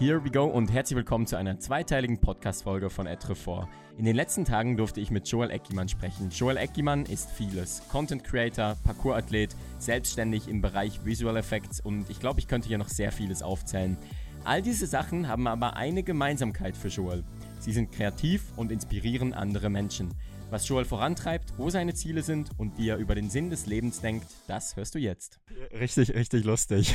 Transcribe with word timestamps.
Here 0.00 0.24
we 0.24 0.30
go 0.30 0.44
und 0.44 0.72
herzlich 0.72 0.96
willkommen 0.96 1.26
zu 1.26 1.34
einer 1.34 1.58
zweiteiligen 1.58 2.20
Podcast-Folge 2.20 2.88
von 2.88 3.08
Etrefort. 3.08 3.66
In 3.96 4.04
den 4.04 4.14
letzten 4.14 4.44
Tagen 4.44 4.76
durfte 4.76 5.00
ich 5.00 5.10
mit 5.10 5.26
Joel 5.28 5.50
Eckimann 5.50 5.88
sprechen. 5.88 6.30
Joel 6.30 6.56
Eckimann 6.56 7.04
ist 7.04 7.32
vieles. 7.32 7.82
Content 7.90 8.22
Creator, 8.22 8.76
Parkour-Athlet, 8.84 9.56
selbstständig 9.80 10.46
im 10.46 10.60
Bereich 10.60 11.04
Visual 11.04 11.36
Effects 11.36 11.80
und 11.80 12.08
ich 12.10 12.20
glaube, 12.20 12.38
ich 12.38 12.46
könnte 12.46 12.68
hier 12.68 12.78
noch 12.78 12.86
sehr 12.86 13.10
vieles 13.10 13.42
aufzählen. 13.42 13.96
All 14.44 14.62
diese 14.62 14.86
Sachen 14.86 15.26
haben 15.26 15.48
aber 15.48 15.74
eine 15.74 16.04
Gemeinsamkeit 16.04 16.76
für 16.76 16.88
Joel. 16.88 17.24
Sie 17.58 17.72
sind 17.72 17.90
kreativ 17.90 18.52
und 18.54 18.70
inspirieren 18.70 19.34
andere 19.34 19.68
Menschen. 19.68 20.14
Was 20.50 20.66
Joel 20.66 20.86
vorantreibt, 20.86 21.52
wo 21.58 21.68
seine 21.68 21.92
Ziele 21.92 22.22
sind 22.22 22.50
und 22.56 22.78
wie 22.78 22.88
er 22.88 22.96
über 22.96 23.14
den 23.14 23.28
Sinn 23.28 23.50
des 23.50 23.66
Lebens 23.66 24.00
denkt, 24.00 24.26
das 24.46 24.76
hörst 24.76 24.94
du 24.94 24.98
jetzt. 24.98 25.40
Richtig, 25.78 26.14
richtig 26.14 26.42
lustig. 26.44 26.94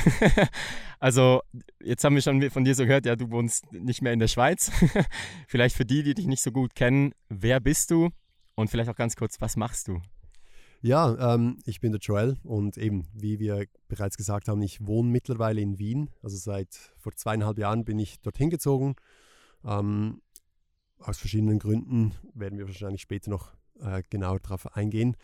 also, 0.98 1.40
jetzt 1.80 2.02
haben 2.02 2.16
wir 2.16 2.22
schon 2.22 2.50
von 2.50 2.64
dir 2.64 2.74
so 2.74 2.84
gehört, 2.84 3.06
ja, 3.06 3.14
du 3.14 3.30
wohnst 3.30 3.72
nicht 3.72 4.02
mehr 4.02 4.12
in 4.12 4.18
der 4.18 4.26
Schweiz. 4.26 4.72
vielleicht 5.46 5.76
für 5.76 5.84
die, 5.84 6.02
die 6.02 6.14
dich 6.14 6.26
nicht 6.26 6.42
so 6.42 6.50
gut 6.50 6.74
kennen, 6.74 7.12
wer 7.28 7.60
bist 7.60 7.92
du? 7.92 8.10
Und 8.56 8.70
vielleicht 8.70 8.90
auch 8.90 8.96
ganz 8.96 9.14
kurz, 9.14 9.40
was 9.40 9.56
machst 9.56 9.86
du? 9.86 10.00
Ja, 10.82 11.34
ähm, 11.34 11.58
ich 11.64 11.80
bin 11.80 11.92
der 11.92 12.00
Joel 12.00 12.36
und 12.42 12.76
eben, 12.76 13.06
wie 13.14 13.38
wir 13.38 13.66
bereits 13.86 14.16
gesagt 14.16 14.48
haben, 14.48 14.62
ich 14.62 14.84
wohne 14.84 15.10
mittlerweile 15.10 15.60
in 15.60 15.78
Wien. 15.78 16.10
Also 16.24 16.36
seit 16.38 16.74
vor 16.96 17.12
zweieinhalb 17.12 17.58
Jahren 17.58 17.84
bin 17.84 18.00
ich 18.00 18.20
dorthin 18.20 18.50
gezogen. 18.50 18.96
Ähm, 19.64 20.20
aus 21.06 21.18
verschiedenen 21.18 21.58
Gründen 21.58 22.12
werden 22.34 22.58
wir 22.58 22.66
wahrscheinlich 22.66 23.02
später 23.02 23.30
noch 23.30 23.52
äh, 23.80 24.02
genauer 24.10 24.40
darauf 24.40 24.76
eingehen. 24.76 25.16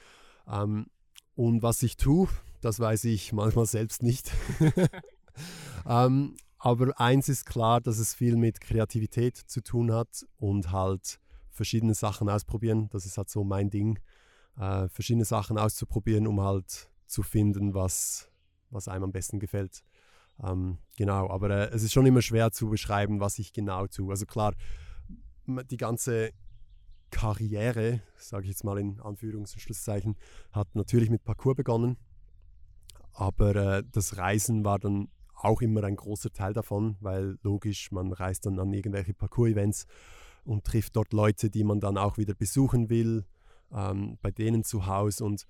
Ähm, 0.46 0.86
und 1.34 1.62
was 1.62 1.82
ich 1.82 1.96
tue, 1.96 2.28
das 2.60 2.80
weiß 2.80 3.04
ich 3.04 3.32
manchmal 3.32 3.66
selbst 3.66 4.02
nicht. 4.02 4.30
ähm, 5.86 6.36
aber 6.58 7.00
eins 7.00 7.28
ist 7.28 7.46
klar, 7.46 7.80
dass 7.80 7.98
es 7.98 8.14
viel 8.14 8.36
mit 8.36 8.60
Kreativität 8.60 9.36
zu 9.36 9.62
tun 9.62 9.92
hat 9.92 10.26
und 10.36 10.70
halt 10.70 11.18
verschiedene 11.50 11.94
Sachen 11.94 12.28
ausprobieren. 12.28 12.88
Das 12.90 13.06
ist 13.06 13.16
halt 13.16 13.30
so 13.30 13.44
mein 13.44 13.70
Ding. 13.70 13.98
Äh, 14.58 14.88
verschiedene 14.88 15.24
Sachen 15.24 15.56
auszuprobieren, 15.56 16.26
um 16.26 16.40
halt 16.40 16.90
zu 17.06 17.22
finden, 17.22 17.72
was, 17.72 18.30
was 18.68 18.88
einem 18.88 19.04
am 19.04 19.12
besten 19.12 19.40
gefällt. 19.40 19.82
Ähm, 20.42 20.78
genau, 20.96 21.30
aber 21.30 21.50
äh, 21.50 21.74
es 21.74 21.82
ist 21.82 21.92
schon 21.92 22.06
immer 22.06 22.22
schwer 22.22 22.50
zu 22.50 22.68
beschreiben, 22.68 23.20
was 23.20 23.38
ich 23.38 23.52
genau 23.52 23.86
tue. 23.86 24.10
Also 24.10 24.26
klar, 24.26 24.54
die 25.70 25.76
ganze 25.76 26.32
Karriere, 27.10 28.02
sage 28.16 28.44
ich 28.44 28.50
jetzt 28.50 28.64
mal 28.64 28.78
in 28.78 29.00
Anführungs- 29.00 29.54
und 29.54 29.60
Schlusszeichen, 29.60 30.16
hat 30.52 30.74
natürlich 30.74 31.10
mit 31.10 31.24
Parcours 31.24 31.56
begonnen. 31.56 31.96
Aber 33.12 33.56
äh, 33.56 33.82
das 33.90 34.16
Reisen 34.16 34.64
war 34.64 34.78
dann 34.78 35.08
auch 35.34 35.62
immer 35.62 35.84
ein 35.84 35.96
großer 35.96 36.32
Teil 36.32 36.52
davon, 36.52 36.96
weil 37.00 37.38
logisch, 37.42 37.90
man 37.92 38.12
reist 38.12 38.46
dann 38.46 38.58
an 38.58 38.72
irgendwelche 38.72 39.14
Parcours-Events 39.14 39.86
und 40.44 40.64
trifft 40.64 40.96
dort 40.96 41.12
Leute, 41.12 41.50
die 41.50 41.64
man 41.64 41.80
dann 41.80 41.98
auch 41.98 42.18
wieder 42.18 42.34
besuchen 42.34 42.88
will, 42.88 43.24
ähm, 43.72 44.18
bei 44.22 44.30
denen 44.30 44.64
zu 44.64 44.86
Hause. 44.86 45.24
Und 45.24 45.46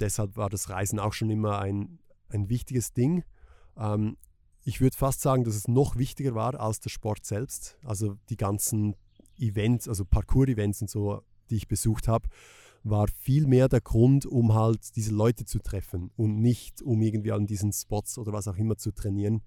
deshalb 0.00 0.36
war 0.36 0.50
das 0.50 0.70
Reisen 0.70 0.98
auch 0.98 1.12
schon 1.12 1.30
immer 1.30 1.58
ein, 1.58 1.98
ein 2.28 2.48
wichtiges 2.48 2.92
Ding. 2.92 3.24
Ähm, 3.76 4.16
ich 4.62 4.80
würde 4.80 4.96
fast 4.96 5.20
sagen, 5.20 5.44
dass 5.44 5.56
es 5.56 5.68
noch 5.68 5.96
wichtiger 5.96 6.34
war 6.34 6.58
als 6.58 6.80
der 6.80 6.90
Sport 6.90 7.24
selbst. 7.24 7.78
Also 7.84 8.16
die 8.30 8.36
ganzen 8.36 8.96
Events, 9.38 9.88
also 9.88 10.04
Parcours-Events 10.04 10.82
und 10.82 10.90
so, 10.90 11.22
die 11.50 11.56
ich 11.56 11.68
besucht 11.68 12.08
habe, 12.08 12.28
war 12.82 13.08
viel 13.08 13.46
mehr 13.46 13.68
der 13.68 13.80
Grund, 13.80 14.26
um 14.26 14.54
halt 14.54 14.94
diese 14.96 15.14
Leute 15.14 15.46
zu 15.46 15.58
treffen 15.58 16.10
und 16.16 16.40
nicht 16.40 16.82
um 16.82 17.00
irgendwie 17.00 17.32
an 17.32 17.46
diesen 17.46 17.72
Spots 17.72 18.18
oder 18.18 18.32
was 18.32 18.46
auch 18.46 18.56
immer 18.56 18.76
zu 18.76 18.92
trainieren. 18.92 19.42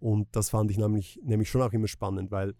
Und 0.00 0.28
das 0.32 0.50
fand 0.50 0.70
ich 0.70 0.78
nämlich, 0.78 1.20
nämlich 1.22 1.48
schon 1.48 1.62
auch 1.62 1.72
immer 1.72 1.86
spannend, 1.88 2.30
weil 2.30 2.54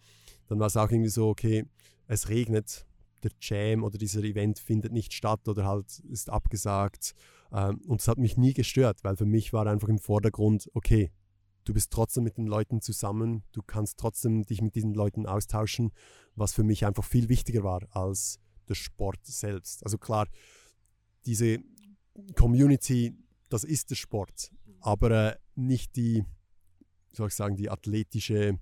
dann 0.47 0.61
war 0.61 0.69
es 0.69 0.77
auch 0.77 0.91
irgendwie 0.91 1.11
so, 1.11 1.29
okay, 1.29 1.65
es 2.07 2.29
regnet, 2.29 2.87
der 3.23 3.33
Jam 3.41 3.83
oder 3.83 3.99
dieser 3.99 4.23
Event 4.23 4.59
findet 4.59 4.93
nicht 4.93 5.13
statt 5.13 5.47
oder 5.49 5.67
halt 5.67 5.99
ist 6.11 6.31
abgesagt. 6.31 7.15
Ähm, 7.53 7.81
und 7.87 8.01
es 8.01 8.09
hat 8.09 8.19
mich 8.19 8.37
nie 8.37 8.53
gestört, 8.53 9.03
weil 9.03 9.17
für 9.17 9.27
mich 9.27 9.53
war 9.53 9.67
einfach 9.67 9.89
im 9.89 9.99
Vordergrund, 9.99 10.71
okay, 10.75 11.11
du 11.65 11.75
bist 11.75 11.91
trotzdem 11.91 12.25
mit 12.25 12.37
den 12.37 12.47
Leuten 12.47 12.81
zusammen, 12.81 13.43
du 13.53 13.63
kannst 13.63 13.99
trotzdem 13.99 14.45
dich 14.45 14.63
mit 14.63 14.75
diesen 14.75 14.95
Leuten 14.95 15.27
austauschen, 15.27 15.93
was 16.35 16.53
für 16.53 16.63
mich 16.63 16.87
einfach 16.87 17.05
viel 17.05 17.29
wichtiger 17.29 17.63
war 17.63 17.87
als 17.95 18.41
der 18.69 18.75
Sport 18.75 19.25
selbst. 19.25 19.85
Also 19.85 19.99
klar, 19.99 20.29
diese 21.27 21.59
Community, 22.37 23.15
das 23.49 23.65
ist 23.65 23.91
der 23.91 23.97
Sport, 23.97 24.51
aber 24.81 25.11
äh, 25.11 25.37
nicht 25.55 25.97
die, 25.97 26.25
soll 27.13 27.29
ich 27.29 27.35
sagen, 27.35 27.57
die 27.57 27.71
athletische, 27.71 28.59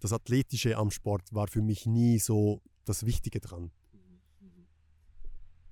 das 0.00 0.12
Athletische 0.12 0.76
am 0.76 0.90
Sport 0.90 1.32
war 1.32 1.46
für 1.46 1.62
mich 1.62 1.86
nie 1.86 2.18
so 2.18 2.62
das 2.84 3.04
Wichtige 3.04 3.40
dran 3.40 3.70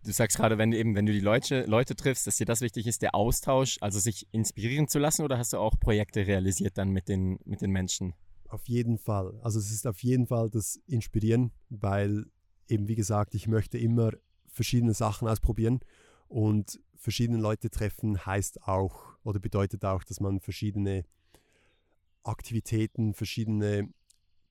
du 0.04 0.12
sagst 0.12 0.36
gerade, 0.36 0.58
wenn 0.58 0.70
du 0.70 0.78
eben, 0.78 0.94
wenn 0.94 1.06
du 1.06 1.12
die 1.12 1.20
Leute, 1.20 1.64
Leute 1.66 1.96
triffst, 1.96 2.26
dass 2.26 2.36
dir 2.36 2.46
das 2.46 2.60
wichtig 2.60 2.86
ist, 2.86 3.02
der 3.02 3.14
Austausch, 3.14 3.78
also 3.80 3.98
sich 3.98 4.26
inspirieren 4.32 4.88
zu 4.88 4.98
lassen, 4.98 5.22
oder 5.22 5.38
hast 5.38 5.52
du 5.52 5.58
auch 5.58 5.78
Projekte 5.78 6.26
realisiert 6.26 6.78
dann 6.78 6.90
mit 6.90 7.08
den, 7.08 7.38
mit 7.44 7.60
den 7.60 7.70
Menschen? 7.70 8.14
Auf 8.48 8.66
jeden 8.68 8.98
Fall. 8.98 9.38
Also 9.42 9.58
es 9.58 9.70
ist 9.70 9.86
auf 9.86 10.02
jeden 10.02 10.26
Fall 10.26 10.48
das 10.50 10.80
Inspirieren, 10.86 11.52
weil 11.68 12.26
eben 12.68 12.88
wie 12.88 12.94
gesagt, 12.94 13.34
ich 13.34 13.46
möchte 13.46 13.78
immer 13.78 14.12
verschiedene 14.46 14.94
Sachen 14.94 15.28
ausprobieren 15.28 15.80
und 16.28 16.80
verschiedene 16.96 17.38
Leute 17.38 17.70
treffen 17.70 18.24
heißt 18.24 18.62
auch 18.64 19.16
oder 19.22 19.38
bedeutet 19.38 19.84
auch, 19.84 20.04
dass 20.04 20.20
man 20.20 20.40
verschiedene 20.40 21.04
Aktivitäten, 22.22 23.14
verschiedene 23.14 23.88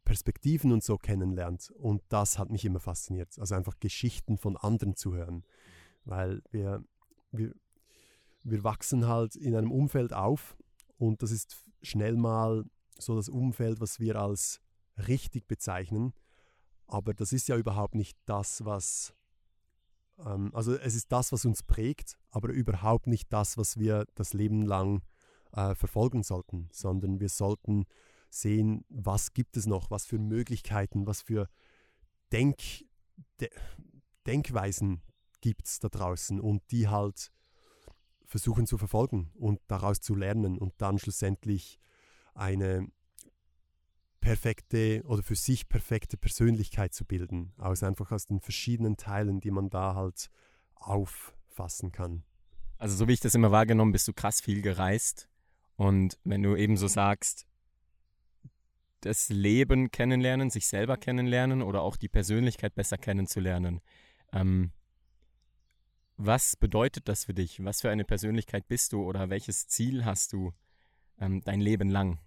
Perspektiven 0.08 0.72
und 0.72 0.86
so 0.86 0.98
kennenlernt. 0.98 1.70
Und 1.72 2.02
das 2.08 2.40
hat 2.40 2.50
mich 2.50 2.64
immer 2.64 2.80
fasziniert. 2.80 3.38
Also 3.40 3.56
einfach 3.56 3.78
Geschichten 3.82 4.38
von 4.38 4.56
anderen 4.56 4.96
zu 4.96 5.14
hören. 5.14 5.44
Weil 6.06 6.42
wir, 6.50 6.82
wir, 7.34 7.54
wir 8.44 8.64
wachsen 8.64 9.06
halt 9.06 9.36
in 9.36 9.54
einem 9.54 9.70
Umfeld 9.70 10.14
auf 10.14 10.56
und 10.98 11.22
das 11.22 11.32
ist 11.32 11.62
schnell 11.82 12.16
mal 12.16 12.64
so 12.98 13.18
das 13.18 13.28
Umfeld, 13.28 13.82
was 13.82 14.00
wir 14.00 14.16
als 14.16 14.62
richtig 15.10 15.46
bezeichnen. 15.46 16.14
Aber 16.88 17.14
das 17.14 17.34
ist 17.34 17.50
ja 17.50 17.58
überhaupt 17.58 17.94
nicht 17.94 18.18
das, 18.24 18.64
was, 18.64 19.14
ähm, 20.20 20.56
also 20.56 20.74
es 20.74 20.96
ist 20.96 21.12
das, 21.12 21.34
was 21.34 21.44
uns 21.44 21.64
prägt, 21.64 22.18
aber 22.32 22.48
überhaupt 22.48 23.08
nicht 23.08 23.34
das, 23.34 23.58
was 23.58 23.78
wir 23.78 24.06
das 24.16 24.34
Leben 24.34 24.62
lang 24.62 25.02
äh, 25.52 25.76
verfolgen 25.76 26.24
sollten, 26.24 26.70
sondern 26.72 27.20
wir 27.20 27.28
sollten 27.28 27.86
sehen, 28.30 28.86
was 28.90 29.34
gibt 29.34 29.58
es 29.58 29.66
noch, 29.66 29.92
was 29.92 30.06
für 30.06 30.20
Möglichkeiten, 30.20 31.08
was 31.08 31.22
für 31.22 31.50
Denk, 32.32 32.58
De 33.40 33.50
Denkweisen 34.26 35.02
gibt 35.42 35.68
es 35.68 35.80
da 35.80 35.88
draußen 35.88 36.40
und 36.42 36.62
die 36.72 36.88
halt 36.88 37.32
versuchen 38.26 38.68
zu 38.68 38.78
verfolgen 38.78 39.32
und 39.36 39.62
daraus 39.68 40.02
zu 40.02 40.14
lernen 40.14 40.58
und 40.58 40.74
dann 40.78 41.00
schlussendlich 41.00 41.80
eine 42.34 42.92
perfekte 44.20 45.04
oder 45.06 45.24
für 45.24 45.36
sich 45.36 45.70
perfekte 45.70 46.18
Persönlichkeit 46.18 46.94
zu 46.94 47.06
bilden, 47.06 47.54
aus 47.58 47.84
einfach 47.84 48.12
aus 48.12 48.26
den 48.26 48.42
verschiedenen 48.42 48.98
Teilen, 48.98 49.40
die 49.40 49.52
man 49.52 49.70
da 49.70 49.96
halt 49.96 50.30
auffassen 50.76 51.94
kann. 51.94 52.24
Also 52.78 52.96
so 52.96 53.08
wie 53.08 53.14
ich 53.14 53.22
das 53.22 53.34
immer 53.34 53.52
wahrgenommen, 53.52 53.94
bist 53.94 54.08
du 54.08 54.14
krass 54.14 54.42
viel 54.42 54.62
gereist 54.62 55.30
und 55.78 56.20
wenn 56.26 56.44
du 56.44 56.56
eben 56.56 56.76
so 56.76 56.88
sagst, 56.88 57.48
das 59.02 59.30
Leben 59.30 59.92
kennenlernen, 59.92 60.50
sich 60.50 60.68
selber 60.68 60.98
kennenlernen 60.98 61.62
oder 61.62 61.82
auch 61.82 61.98
die 61.98 62.10
Persönlichkeit 62.10 62.76
besser 62.76 62.98
kennenzulernen. 62.98 63.82
Ähm, 64.34 64.72
was 66.18 66.56
bedeutet 66.56 67.08
das 67.08 67.26
für 67.26 67.34
dich? 67.34 67.64
Was 67.64 67.82
für 67.82 67.90
eine 67.90 68.04
Persönlichkeit 68.04 68.68
bist 68.68 68.94
du 68.94 69.04
oder 69.04 69.30
welches 69.30 69.68
Ziel 69.68 70.04
hast 70.04 70.34
du 70.34 70.52
ähm, 71.20 71.42
dein 71.42 71.62
Leben 71.62 71.90
lang? 71.90 72.20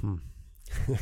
Hm. 0.00 0.20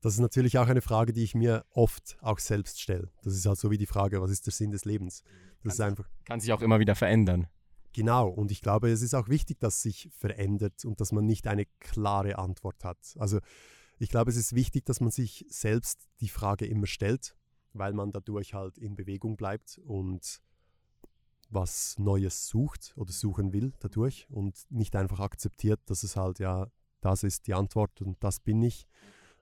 Das 0.00 0.12
ist 0.12 0.20
natürlich 0.20 0.58
auch 0.58 0.68
eine 0.68 0.82
Frage, 0.82 1.12
die 1.12 1.24
ich 1.24 1.34
mir 1.34 1.64
oft 1.70 2.16
auch 2.20 2.38
selbst 2.38 2.80
stelle. 2.80 3.10
Das 3.22 3.34
ist 3.34 3.46
halt 3.46 3.58
so 3.58 3.70
wie 3.70 3.78
die 3.78 3.86
Frage, 3.86 4.20
was 4.20 4.30
ist 4.30 4.46
der 4.46 4.52
Sinn 4.52 4.70
des 4.70 4.84
Lebens? 4.84 5.22
Das 5.62 5.62
kann, 5.62 5.70
ist 5.72 5.80
einfach, 5.80 6.10
kann 6.24 6.40
sich 6.40 6.52
auch 6.52 6.60
immer 6.60 6.78
wieder 6.78 6.94
verändern. 6.94 7.48
Genau, 7.94 8.28
und 8.28 8.50
ich 8.50 8.60
glaube, 8.60 8.90
es 8.90 9.02
ist 9.02 9.14
auch 9.14 9.28
wichtig, 9.28 9.60
dass 9.60 9.80
sich 9.80 10.10
verändert 10.18 10.84
und 10.84 11.00
dass 11.00 11.12
man 11.12 11.24
nicht 11.26 11.46
eine 11.46 11.64
klare 11.78 12.38
Antwort 12.38 12.84
hat. 12.84 12.98
Also 13.18 13.38
ich 13.98 14.08
glaube, 14.08 14.32
es 14.32 14.36
ist 14.36 14.52
wichtig, 14.52 14.84
dass 14.84 15.00
man 15.00 15.12
sich 15.12 15.46
selbst 15.48 16.08
die 16.20 16.28
Frage 16.28 16.66
immer 16.66 16.88
stellt, 16.88 17.36
weil 17.72 17.92
man 17.92 18.10
dadurch 18.10 18.52
halt 18.52 18.78
in 18.78 18.96
Bewegung 18.96 19.36
bleibt 19.36 19.78
und 19.78 20.42
was 21.50 21.96
Neues 22.00 22.48
sucht 22.48 22.94
oder 22.96 23.12
suchen 23.12 23.52
will 23.52 23.72
dadurch 23.78 24.26
und 24.28 24.66
nicht 24.70 24.96
einfach 24.96 25.20
akzeptiert, 25.20 25.80
dass 25.86 26.02
es 26.02 26.16
halt 26.16 26.40
ja, 26.40 26.66
das 27.00 27.22
ist 27.22 27.46
die 27.46 27.54
Antwort 27.54 28.02
und 28.02 28.16
das 28.24 28.40
bin 28.40 28.60
ich, 28.64 28.88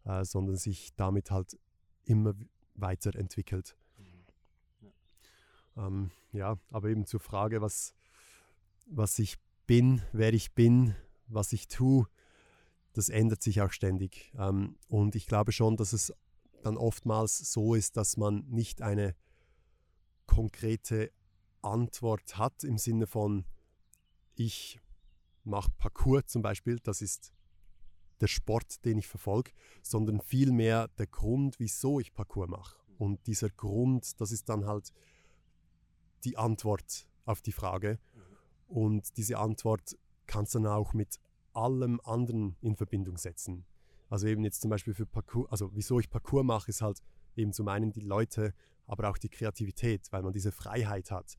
äh, 0.05 0.27
sondern 0.27 0.57
sich 0.57 0.95
damit 0.97 1.31
halt 1.31 1.59
immer 2.05 2.35
weiterentwickelt. 2.75 3.79
Mhm. 3.97 4.87
Ja. 5.75 5.87
Ähm, 5.87 6.11
ja, 6.33 6.59
aber 6.71 6.91
eben 6.91 7.07
zur 7.07 7.21
Frage, 7.21 7.63
was, 7.63 7.95
was 8.87 9.19
ich 9.19 9.37
bin, 9.67 10.03
wer 10.13 10.33
ich 10.33 10.53
bin, 10.53 10.95
was 11.27 11.53
ich 11.53 11.69
tue, 11.69 12.07
das 12.93 13.09
ändert 13.09 13.43
sich 13.43 13.61
auch 13.63 13.73
ständig. 13.73 14.33
Ähm, 14.39 14.77
und 14.89 15.15
ich 15.15 15.27
glaube 15.27 15.53
schon, 15.53 15.77
dass 15.77 15.93
es 15.93 16.13
dann 16.63 16.77
oftmals 16.77 17.39
so 17.53 17.75
ist, 17.75 17.97
dass 17.97 18.17
man 18.17 18.45
nicht 18.49 18.83
eine 18.83 19.15
konkrete 20.27 21.11
Antwort 21.63 22.39
hat 22.39 22.65
im 22.65 22.79
Sinne 22.79 23.07
von, 23.07 23.45
ich 24.35 24.81
mache 25.45 25.71
Parcours 25.79 26.27
zum 26.27 26.43
Beispiel, 26.43 26.79
das 26.81 27.03
ist 27.03 27.33
der 28.21 28.29
Sport, 28.29 28.85
den 28.85 28.99
ich 28.99 29.09
verfolge, 29.09 29.51
sondern 29.83 30.21
vielmehr 30.21 30.89
der 30.99 31.07
Grund, 31.07 31.59
wieso 31.59 31.99
ich 31.99 32.15
Parcours 32.15 32.49
mache. 32.49 32.77
Und 32.99 33.27
dieser 33.27 33.51
Grund, 33.51 34.21
das 34.21 34.31
ist 34.31 34.49
dann 34.49 34.67
halt 34.67 34.93
die 36.25 36.37
Antwort 36.37 37.09
auf 37.25 37.43
die 37.43 37.53
Frage. 37.53 37.99
Und 38.73 39.19
diese 39.19 39.39
Antwort 39.39 39.99
kannst 40.27 40.55
du 40.55 40.61
dann 40.61 40.73
auch 40.73 40.95
mit 40.95 41.21
allem 41.53 42.01
anderen 42.05 42.57
in 42.63 42.75
Verbindung 42.75 43.19
setzen. 43.19 43.67
Also 44.09 44.27
eben 44.27 44.45
jetzt 44.45 44.63
zum 44.63 44.71
Beispiel 44.71 44.95
für 44.95 45.05
Parcours, 45.05 45.51
also 45.51 45.71
wieso 45.75 46.01
ich 46.01 46.09
Parcours 46.09 46.45
mache, 46.45 46.71
ist 46.71 46.81
halt 46.81 47.03
eben 47.37 47.53
zum 47.53 47.69
einen 47.69 47.93
die 47.93 48.01
Leute, 48.01 48.55
aber 48.87 49.11
auch 49.11 49.19
die 49.19 49.29
Kreativität, 49.29 50.11
weil 50.11 50.23
man 50.23 50.33
diese 50.33 50.53
Freiheit 50.53 51.11
hat. 51.11 51.37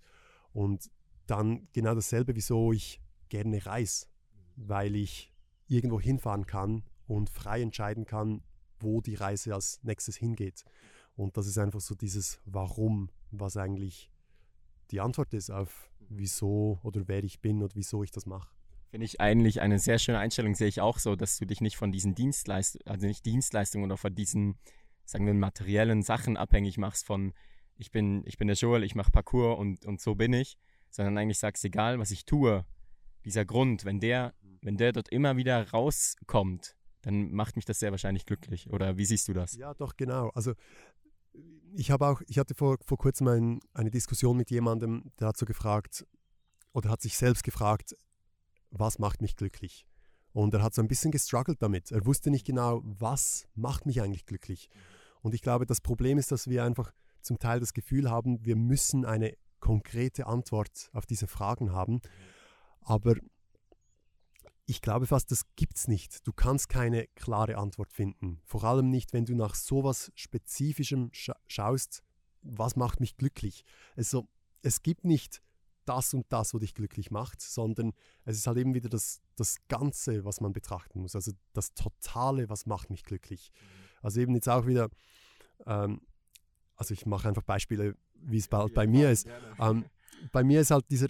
Und 0.53 0.91
dann 1.25 1.67
genau 1.73 1.95
dasselbe, 1.95 2.35
wieso 2.35 2.71
ich 2.71 3.01
gerne 3.29 3.65
reise, 3.65 4.05
weil 4.55 4.95
ich 4.95 5.33
irgendwo 5.67 5.99
hinfahren 5.99 6.45
kann 6.45 6.83
und 7.07 7.31
frei 7.31 7.63
entscheiden 7.63 8.05
kann, 8.05 8.43
wo 8.79 9.01
die 9.01 9.15
Reise 9.15 9.55
als 9.55 9.79
nächstes 9.81 10.17
hingeht. 10.17 10.65
Und 11.15 11.35
das 11.35 11.47
ist 11.47 11.57
einfach 11.57 11.81
so 11.81 11.95
dieses 11.95 12.39
Warum, 12.45 13.09
was 13.31 13.57
eigentlich 13.57 14.11
die 14.91 14.99
Antwort 14.99 15.33
ist 15.33 15.49
auf 15.49 15.89
wieso 16.17 16.79
oder 16.83 17.07
wer 17.07 17.23
ich 17.23 17.39
bin 17.39 17.61
und 17.61 17.75
wieso 17.75 18.03
ich 18.03 18.11
das 18.11 18.25
mache. 18.25 18.49
Finde 18.89 19.05
ich 19.05 19.19
eigentlich 19.19 19.61
eine 19.61 19.79
sehr 19.79 19.97
schöne 19.97 20.19
Einstellung, 20.19 20.53
sehe 20.53 20.67
ich 20.67 20.81
auch 20.81 20.99
so, 20.99 21.15
dass 21.15 21.37
du 21.37 21.45
dich 21.45 21.61
nicht 21.61 21.77
von 21.77 21.91
diesen 21.91 22.13
Dienstleistungen, 22.13 22.87
also 22.87 23.07
nicht 23.07 23.25
Dienstleistungen 23.25 23.85
oder 23.85 23.97
von 23.97 24.13
diesen, 24.13 24.55
sagen 25.05 25.25
wir, 25.25 25.33
materiellen 25.33 26.03
Sachen 26.03 26.37
abhängig 26.37 26.77
machst 26.77 27.05
von, 27.05 27.33
ich 27.75 27.91
bin, 27.91 28.23
ich 28.25 28.37
bin 28.37 28.47
der 28.47 28.55
Joel, 28.55 28.83
ich 28.83 28.93
mache 28.93 29.11
Parcours 29.11 29.57
und, 29.59 29.85
und 29.85 29.99
so 29.99 30.15
bin 30.15 30.33
ich, 30.33 30.57
sondern 30.91 31.17
eigentlich 31.17 31.39
sagst, 31.39 31.65
egal 31.65 31.97
was 31.97 32.11
ich 32.11 32.25
tue, 32.25 32.65
dieser 33.25 33.45
Grund, 33.45 33.83
wenn 33.85 33.99
der, 33.99 34.33
wenn 34.61 34.77
der 34.77 34.91
dort 34.91 35.09
immer 35.09 35.37
wieder 35.37 35.69
rauskommt, 35.71 36.75
dann 37.01 37.31
macht 37.31 37.55
mich 37.55 37.65
das 37.65 37.79
sehr 37.79 37.91
wahrscheinlich 37.91 38.25
glücklich. 38.25 38.69
Oder 38.69 38.97
wie 38.97 39.05
siehst 39.05 39.27
du 39.27 39.33
das? 39.33 39.55
Ja, 39.55 39.73
doch, 39.73 39.97
genau. 39.97 40.29
Also 40.29 40.53
ich 41.75 41.91
habe 41.91 42.07
auch, 42.07 42.21
ich 42.27 42.37
hatte 42.37 42.53
vor, 42.53 42.77
vor 42.85 42.97
kurzem 42.97 43.27
ein, 43.27 43.59
eine 43.73 43.91
Diskussion 43.91 44.37
mit 44.37 44.51
jemandem, 44.51 45.11
der 45.19 45.27
hat 45.27 45.37
so 45.37 45.45
gefragt, 45.45 46.05
oder 46.73 46.89
hat 46.89 47.01
sich 47.01 47.17
selbst 47.17 47.43
gefragt, 47.43 47.95
was 48.69 48.99
macht 48.99 49.21
mich 49.21 49.35
glücklich? 49.35 49.85
Und 50.31 50.53
er 50.53 50.63
hat 50.63 50.73
so 50.73 50.81
ein 50.81 50.87
bisschen 50.87 51.11
gestruggelt 51.11 51.61
damit. 51.61 51.91
Er 51.91 52.05
wusste 52.05 52.31
nicht 52.31 52.45
genau, 52.45 52.81
was 52.83 53.47
macht 53.53 53.85
mich 53.85 54.01
eigentlich 54.01 54.25
glücklich. 54.25 54.69
Und 55.21 55.35
ich 55.35 55.41
glaube, 55.41 55.65
das 55.65 55.79
Problem 55.79 56.17
ist, 56.17 56.31
dass 56.31 56.47
wir 56.47 56.63
einfach 56.63 56.91
zum 57.21 57.37
Teil 57.37 57.59
das 57.59 57.73
Gefühl 57.73 58.09
haben, 58.09 58.43
wir 58.43 58.55
müssen 58.55 59.05
eine 59.05 59.37
konkrete 59.59 60.25
Antwort 60.25 60.89
auf 60.91 61.05
diese 61.05 61.27
Fragen 61.27 61.71
haben. 61.71 62.01
Aber 62.81 63.15
ich 64.65 64.81
glaube 64.81 65.07
fast, 65.07 65.31
das 65.31 65.43
gibt 65.55 65.75
es 65.77 65.87
nicht. 65.87 66.25
Du 66.25 66.31
kannst 66.31 66.69
keine 66.69 67.07
klare 67.15 67.57
Antwort 67.57 67.91
finden. 67.91 68.39
Vor 68.45 68.63
allem 68.63 68.89
nicht, 68.89 69.13
wenn 69.13 69.25
du 69.25 69.35
nach 69.35 69.55
sowas 69.55 70.11
Spezifischem 70.15 71.09
scha 71.11 71.35
schaust, 71.47 72.01
was 72.41 72.75
macht 72.75 72.99
mich 72.99 73.17
glücklich. 73.17 73.65
Also 73.95 74.27
es 74.61 74.81
gibt 74.81 75.03
nicht 75.03 75.41
das 75.85 76.13
und 76.13 76.25
das, 76.29 76.53
was 76.53 76.61
dich 76.61 76.73
glücklich 76.73 77.11
macht, 77.11 77.41
sondern 77.41 77.93
es 78.23 78.37
ist 78.37 78.47
halt 78.47 78.57
eben 78.57 78.73
wieder 78.73 78.89
das, 78.89 79.21
das 79.35 79.57
Ganze, 79.67 80.23
was 80.23 80.39
man 80.39 80.53
betrachten 80.53 81.01
muss. 81.01 81.15
Also 81.15 81.33
das 81.51 81.73
Totale, 81.73 82.49
was 82.49 82.65
macht 82.65 82.89
mich 82.89 83.03
glücklich. 83.03 83.51
Also 84.01 84.21
eben 84.21 84.33
jetzt 84.33 84.47
auch 84.47 84.65
wieder, 84.65 84.89
ähm, 85.65 86.01
also 86.75 86.93
ich 86.93 87.05
mache 87.05 87.27
einfach 87.27 87.43
Beispiele, 87.43 87.97
wie 88.13 88.37
es 88.37 88.47
bald 88.47 88.73
bei 88.73 88.87
mir 88.87 89.11
ist. 89.11 89.27
Ähm, 89.59 89.85
bei 90.31 90.43
mir 90.43 90.61
ist 90.61 90.71
halt 90.71 90.89
dieser, 90.89 91.07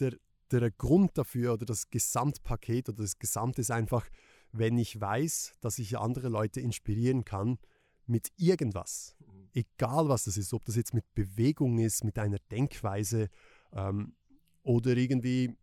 der, 0.00 0.16
der 0.52 0.70
Grund 0.70 1.16
dafür 1.16 1.54
oder 1.54 1.66
das 1.66 1.90
Gesamtpaket 1.90 2.88
oder 2.88 3.02
das 3.02 3.18
Gesamte 3.18 3.60
ist 3.60 3.70
einfach, 3.70 4.08
wenn 4.52 4.78
ich 4.78 5.00
weiß, 5.00 5.54
dass 5.60 5.78
ich 5.78 5.98
andere 5.98 6.28
Leute 6.28 6.60
inspirieren 6.60 7.24
kann 7.24 7.58
mit 8.06 8.32
irgendwas, 8.36 9.16
mhm. 9.20 9.50
egal 9.52 10.08
was 10.08 10.24
das 10.24 10.36
ist, 10.36 10.52
ob 10.54 10.64
das 10.64 10.76
jetzt 10.76 10.94
mit 10.94 11.04
Bewegung 11.14 11.78
ist, 11.78 12.04
mit 12.04 12.18
einer 12.18 12.38
Denkweise 12.50 13.28
ähm, 13.72 14.14
oder 14.62 14.96
irgendwie, 14.96 15.56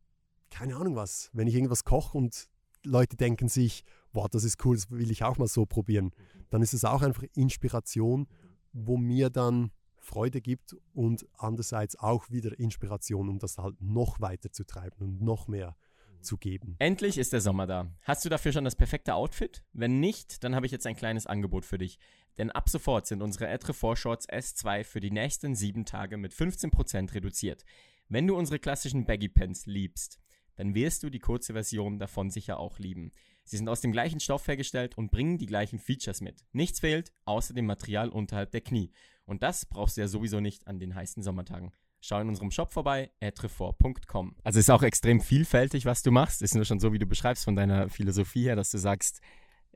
keine 0.52 0.76
Ahnung 0.76 0.96
was, 0.96 1.30
wenn 1.34 1.48
ich 1.48 1.56
irgendwas 1.56 1.84
koche 1.84 2.18
und 2.18 2.48
Leute 2.84 3.18
denken 3.18 3.50
sich, 3.50 3.84
boah, 4.14 4.30
das 4.30 4.44
ist 4.44 4.64
cool, 4.64 4.76
das 4.76 4.92
will 4.92 5.10
ich 5.10 5.24
auch 5.24 5.38
mal 5.40 5.48
so 5.48 5.66
probieren, 5.66 6.06
mhm. 6.06 6.46
dann 6.52 6.62
ist 6.62 6.74
es 6.74 6.86
auch 6.86 7.02
einfach 7.02 7.24
Inspiration, 7.34 8.28
wo 8.72 8.98
mir 8.98 9.30
dann 9.30 9.72
Freude 10.06 10.42
gibt 10.42 10.76
und 10.94 11.28
andererseits 11.34 11.98
auch 11.98 12.30
wieder 12.30 12.58
Inspiration, 12.60 13.30
um 13.30 13.40
das 13.40 13.58
halt 13.58 13.82
noch 13.82 14.22
weiter 14.22 14.52
zu 14.52 14.66
treiben 14.66 14.96
und 15.00 15.22
noch 15.22 15.48
mehr 15.48 15.76
zu 16.22 16.38
geben. 16.38 16.76
Endlich 16.80 17.18
ist 17.18 17.34
der 17.34 17.42
Sommer 17.42 17.68
da. 17.68 17.92
Hast 18.02 18.26
du 18.26 18.30
dafür 18.30 18.52
schon 18.52 18.64
das 18.64 18.76
perfekte 18.76 19.14
Outfit? 19.14 19.64
Wenn 19.74 20.00
nicht, 20.00 20.44
dann 20.44 20.56
habe 20.56 20.66
ich 20.66 20.72
jetzt 20.72 20.88
ein 20.88 20.96
kleines 20.96 21.28
Angebot 21.28 21.66
für 21.66 21.78
dich. 21.78 22.00
Denn 22.38 22.52
ab 22.52 22.68
sofort 22.68 23.08
sind 23.08 23.22
unsere 23.22 23.48
Etre 23.48 23.74
Shorts 23.96 24.28
S2 24.28 24.84
für 24.84 25.00
die 25.00 25.12
nächsten 25.12 25.56
sieben 25.56 25.86
Tage 25.86 26.18
mit 26.18 26.34
15% 26.34 27.14
reduziert. 27.14 27.64
Wenn 28.10 28.28
du 28.28 28.36
unsere 28.36 28.60
klassischen 28.60 29.06
Baggy 29.06 29.30
Pants 29.30 29.66
liebst, 29.66 30.20
dann 30.56 30.76
wirst 30.76 31.04
du 31.04 31.10
die 31.10 31.20
kurze 31.20 31.54
Version 31.54 32.00
davon 32.00 32.30
sicher 32.30 32.60
auch 32.60 32.80
lieben. 32.80 33.12
Sie 33.44 33.58
sind 33.58 33.70
aus 33.70 33.82
dem 33.82 33.92
gleichen 33.92 34.20
Stoff 34.20 34.48
hergestellt 34.48 34.98
und 34.98 35.12
bringen 35.12 35.38
die 35.38 35.46
gleichen 35.46 35.80
Features 35.80 36.22
mit. 36.22 36.44
Nichts 36.52 36.80
fehlt, 36.80 37.14
außer 37.26 37.54
dem 37.54 37.66
Material 37.66 38.10
unterhalb 38.10 38.52
der 38.52 38.62
Knie. 38.62 38.92
Und 39.26 39.44
das 39.44 39.66
brauchst 39.66 39.98
du 39.98 40.02
ja 40.02 40.08
sowieso 40.08 40.40
nicht 40.40 40.68
an 40.68 40.80
den 40.80 40.96
heißen 40.96 41.24
Sommertagen. 41.24 41.72
Schau 42.02 42.20
in 42.20 42.30
unserem 42.30 42.52
Shop 42.52 42.72
vorbei, 42.72 43.12
etrefort.com. 43.20 44.36
Also 44.44 44.60
ist 44.60 44.70
auch 44.70 44.84
extrem 44.84 45.22
vielfältig, 45.22 45.86
was 45.86 46.04
du 46.04 46.12
machst. 46.12 46.42
Ist 46.44 46.54
nur 46.54 46.66
schon 46.66 46.80
so, 46.80 46.94
wie 46.94 47.00
du 47.00 47.08
beschreibst 47.08 47.44
von 47.44 47.56
deiner 47.56 47.90
Philosophie 47.90 48.44
her, 48.44 48.56
dass 48.56 48.70
du 48.70 48.78
sagst, 48.78 49.22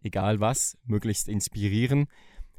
egal 0.04 0.40
was, 0.40 0.78
möglichst 0.86 1.28
inspirieren. 1.28 2.06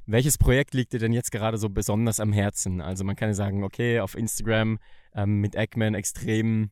Welches 0.07 0.39
Projekt 0.39 0.75
liegt 0.75 0.93
dir 0.93 0.99
denn 0.99 1.13
jetzt 1.13 1.31
gerade 1.31 1.57
so 1.57 1.69
besonders 1.69 2.19
am 2.19 2.33
Herzen? 2.33 2.81
Also 2.81 3.05
man 3.05 3.15
kann 3.15 3.29
ja 3.29 3.35
sagen, 3.35 3.63
okay, 3.63 4.01
auf 4.01 4.17
Instagram 4.17 4.81
ähm, 5.15 5.41
mit 5.41 5.55
Eggman 5.55 5.95
extrem 5.95 6.71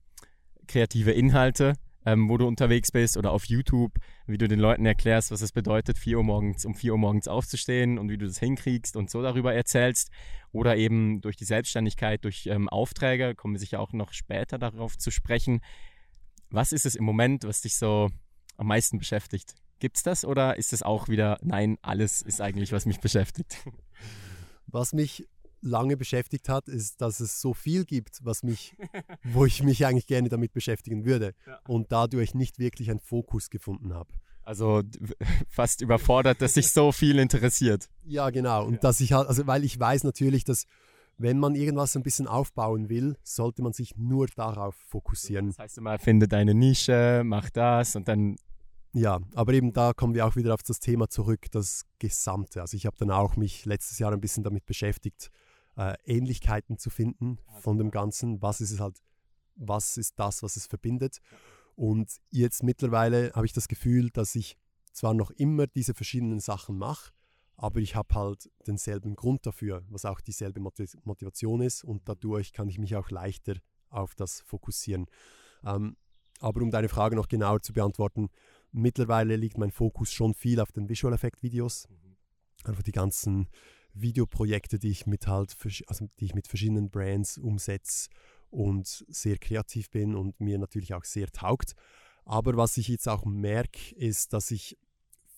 kreative 0.67 1.13
Inhalte 1.13 1.75
ähm, 2.07 2.29
wo 2.29 2.37
du 2.39 2.47
unterwegs 2.47 2.93
bist 2.93 3.17
oder 3.17 3.33
auf 3.33 3.45
YouTube, 3.47 3.99
wie 4.27 4.39
du 4.39 4.49
den 4.49 4.61
Leuten 4.61 4.87
erklärst, 4.87 5.31
was 5.31 5.43
es 5.43 5.53
bedeutet, 5.53 5.99
4 5.99 6.19
Uhr 6.19 6.25
morgens, 6.25 6.65
um 6.65 6.75
4 6.75 6.93
Uhr 6.93 6.99
morgens 6.99 7.29
aufzustehen 7.29 7.99
und 7.99 8.09
wie 8.09 8.19
du 8.19 8.27
das 8.27 8.39
hinkriegst 8.39 8.97
und 8.97 9.11
so 9.11 9.23
darüber 9.23 9.55
erzählst. 9.55 10.11
Oder 10.53 10.77
eben 10.77 11.21
durch 11.21 11.37
die 11.37 11.45
Selbstständigkeit, 11.45 12.25
durch 12.25 12.47
ähm, 12.47 12.69
Aufträge, 12.69 13.35
kommen 13.35 13.55
wir 13.55 13.61
sicher 13.61 13.81
auch 13.81 13.93
noch 13.93 14.13
später 14.13 14.59
darauf 14.59 14.97
zu 14.97 15.11
sprechen. 15.11 15.61
Was 16.51 16.73
ist 16.73 16.87
es 16.87 16.95
im 16.95 17.05
Moment, 17.05 17.45
was 17.45 17.61
dich 17.61 17.77
so 17.77 18.09
am 18.57 18.69
meisten 18.69 18.99
beschäftigt? 18.99 19.55
Gibt 19.79 19.97
es 19.97 20.03
das 20.03 20.25
oder 20.25 20.57
ist 20.57 20.73
es 20.73 20.83
auch 20.83 21.09
wieder, 21.09 21.39
nein, 21.43 21.79
alles 21.83 22.23
ist 22.23 22.41
eigentlich, 22.41 22.73
was 22.73 22.87
mich 22.87 23.01
beschäftigt? 23.01 23.59
Was 24.71 24.93
mich 24.93 25.27
lange 25.61 25.97
beschäftigt 25.97 26.49
hat, 26.49 26.69
ist, 26.69 27.01
dass 27.01 27.21
es 27.21 27.41
so 27.41 27.55
viel 27.55 27.85
gibt, 27.85 28.25
was 28.25 28.43
mich, 28.43 28.77
wo 29.25 29.45
ich 29.45 29.63
mich 29.63 29.87
eigentlich 29.87 30.07
gerne 30.07 30.29
damit 30.29 30.53
beschäftigen 30.53 31.05
würde 31.05 31.35
ja. 31.47 31.59
und 31.67 31.93
dadurch 31.93 32.35
nicht 32.35 32.59
wirklich 32.59 32.91
einen 32.91 33.01
Fokus 33.01 33.51
gefunden 33.51 33.95
habe. 33.95 34.13
Also 34.43 34.83
fast 35.49 35.83
überfordert, 35.83 36.41
dass 36.41 36.55
sich 36.55 36.71
so 36.71 36.93
viel 36.93 37.19
interessiert. 37.19 37.89
Ja, 38.05 38.31
genau. 38.31 38.65
Und 38.65 38.75
ja. 38.75 38.81
dass 38.81 39.01
ich 39.01 39.13
halt, 39.13 39.29
also 39.29 39.47
weil 39.47 39.65
ich 39.65 39.79
weiß 39.79 40.05
natürlich, 40.05 40.45
dass 40.45 40.65
wenn 41.19 41.39
man 41.39 41.55
irgendwas 41.55 41.97
ein 41.97 42.03
bisschen 42.03 42.29
aufbauen 42.29 42.89
will, 42.89 43.17
sollte 43.25 43.63
man 43.63 43.73
sich 43.73 43.97
nur 43.97 44.27
darauf 44.29 44.77
fokussieren. 44.89 45.49
Das 45.49 45.59
heißt 45.59 45.79
immer, 45.79 45.99
finde 45.99 46.29
deine 46.29 46.55
Nische, 46.55 47.23
mach 47.25 47.51
das 47.51 47.97
und 47.97 48.09
dann 48.09 48.37
ja, 48.93 49.21
aber 49.35 49.53
eben 49.53 49.73
da 49.73 49.93
kommen 49.93 50.15
wir 50.15 50.27
auch 50.27 50.37
wieder 50.37 50.55
auf 50.55 50.63
das 50.63 50.81
Thema 50.81 51.09
zurück, 51.09 51.47
das 51.51 51.85
Gesamte. 51.99 52.63
Also 52.63 52.77
ich 52.77 52.87
habe 52.87 52.97
dann 52.99 53.11
auch 53.11 53.37
mich 53.37 53.65
letztes 53.67 53.99
Jahr 53.99 54.13
ein 54.13 54.21
bisschen 54.21 54.45
damit 54.45 54.65
beschäftigt, 54.65 55.31
äh, 55.79 55.95
Ähnlichkeiten 56.05 56.77
zu 56.77 56.91
finden 56.91 57.39
von 57.61 57.79
dem 57.79 57.91
Ganzen. 57.91 58.43
Was 58.43 58.61
ist 58.61 58.73
es 58.73 58.81
halt, 58.81 59.01
was 59.55 59.97
ist 59.97 60.19
das, 60.19 60.43
was 60.43 60.57
es 60.57 60.67
verbindet? 60.67 61.21
Und 61.77 62.11
jetzt 62.31 62.65
mittlerweile 62.65 63.31
habe 63.35 63.47
ich 63.47 63.53
das 63.53 63.69
Gefühl, 63.69 64.11
dass 64.11 64.35
ich 64.35 64.59
zwar 64.93 65.15
noch 65.15 65.31
immer 65.31 65.69
diese 65.69 65.95
verschiedenen 65.95 66.41
Sachen 66.41 66.77
mache, 66.77 67.13
aber 67.57 67.79
ich 67.79 67.95
habe 67.95 68.13
halt 68.15 68.51
denselben 68.67 69.15
Grund 69.15 69.47
dafür, 69.47 69.85
was 69.89 70.05
auch 70.05 70.21
dieselbe 70.21 70.61
Motivation 70.61 71.61
ist 71.61 71.85
und 71.85 72.09
dadurch 72.09 72.53
kann 72.53 72.69
ich 72.69 72.79
mich 72.79 72.97
auch 72.97 73.11
leichter 73.11 73.55
auf 73.91 74.17
das 74.17 74.41
fokussieren. 74.41 75.07
Ähm, 75.65 75.97
aber 76.41 76.63
um 76.63 76.73
deine 76.73 76.89
Frage 76.89 77.15
noch 77.15 77.29
genauer 77.29 77.63
zu 77.63 77.73
beantworten, 77.73 78.29
mittlerweile 78.73 79.37
liegt 79.37 79.59
mein 79.59 79.71
Fokus 79.71 80.13
schon 80.13 80.35
viel 80.35 80.61
auf 80.61 80.73
den 80.73 80.89
Visual 80.89 81.15
Effect 81.15 81.43
Videos. 81.43 81.89
Mhm. 81.89 82.17
Einfach 82.65 82.83
die 82.83 82.93
ganzen 82.93 83.49
Videoprojekte, 84.01 84.79
die 84.79 84.91
ich 84.91 85.07
mit 85.07 85.27
halt, 85.27 85.57
also 85.87 86.09
die 86.19 86.25
ich 86.25 86.35
mit 86.35 86.49
verschiedenen 86.49 86.91
Brands 86.91 87.39
umsetze 87.39 88.09
und 88.51 89.05
sehr 89.09 89.39
kreativ 89.39 89.91
bin 89.91 90.15
und 90.15 90.41
mir 90.41 90.59
natürlich 90.59 90.95
auch 90.95 91.05
sehr 91.05 91.29
taugt. 91.29 91.75
Aber 92.25 92.57
was 92.57 92.77
ich 92.77 92.89
jetzt 92.89 93.09
auch 93.09 93.25
merke, 93.25 93.95
ist, 93.97 94.33
dass 94.33 94.51
ich 94.51 94.79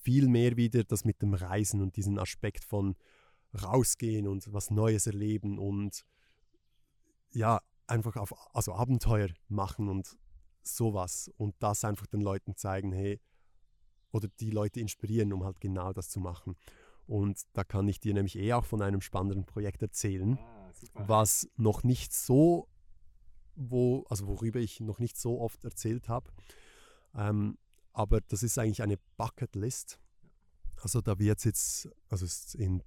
viel 0.02 0.28
mehr 0.28 0.56
wieder 0.56 0.84
das 0.84 1.04
mit 1.04 1.22
dem 1.22 1.34
Reisen 1.34 1.82
und 1.82 1.96
diesen 1.96 2.18
Aspekt 2.18 2.64
von 2.64 2.96
rausgehen 3.62 4.26
und 4.26 4.52
was 4.52 4.70
Neues 4.70 5.06
erleben 5.06 5.58
und 5.58 6.04
ja, 7.32 7.60
einfach 7.86 8.16
auf 8.16 8.34
also 8.54 8.72
Abenteuer 8.74 9.28
machen 9.48 9.88
und 9.88 10.16
sowas 10.62 11.30
und 11.36 11.54
das 11.58 11.84
einfach 11.84 12.06
den 12.06 12.20
Leuten 12.20 12.56
zeigen, 12.56 12.92
hey, 12.92 13.20
oder 14.12 14.28
die 14.40 14.50
Leute 14.50 14.80
inspirieren, 14.80 15.32
um 15.32 15.44
halt 15.44 15.60
genau 15.60 15.92
das 15.92 16.10
zu 16.10 16.20
machen. 16.20 16.56
Und 17.10 17.42
da 17.54 17.64
kann 17.64 17.88
ich 17.88 17.98
dir 17.98 18.14
nämlich 18.14 18.38
eh 18.38 18.52
auch 18.52 18.64
von 18.64 18.82
einem 18.82 19.00
spannenden 19.00 19.44
Projekt 19.44 19.82
erzählen, 19.82 20.38
ah, 20.38 20.70
was 20.94 21.50
noch 21.56 21.82
nicht 21.82 22.14
so, 22.14 22.68
wo, 23.56 24.04
also 24.08 24.28
worüber 24.28 24.60
ich 24.60 24.78
noch 24.78 25.00
nicht 25.00 25.18
so 25.18 25.40
oft 25.40 25.64
erzählt 25.64 26.08
habe. 26.08 26.30
Ähm, 27.16 27.58
aber 27.92 28.20
das 28.20 28.44
ist 28.44 28.56
eigentlich 28.58 28.82
eine 28.84 28.96
Bucketlist. 29.16 29.98
Also 30.76 31.00
da 31.00 31.18
wird 31.18 31.44
jetzt, 31.44 31.88
also 32.08 32.24
ist 32.24 32.54
in, 32.54 32.80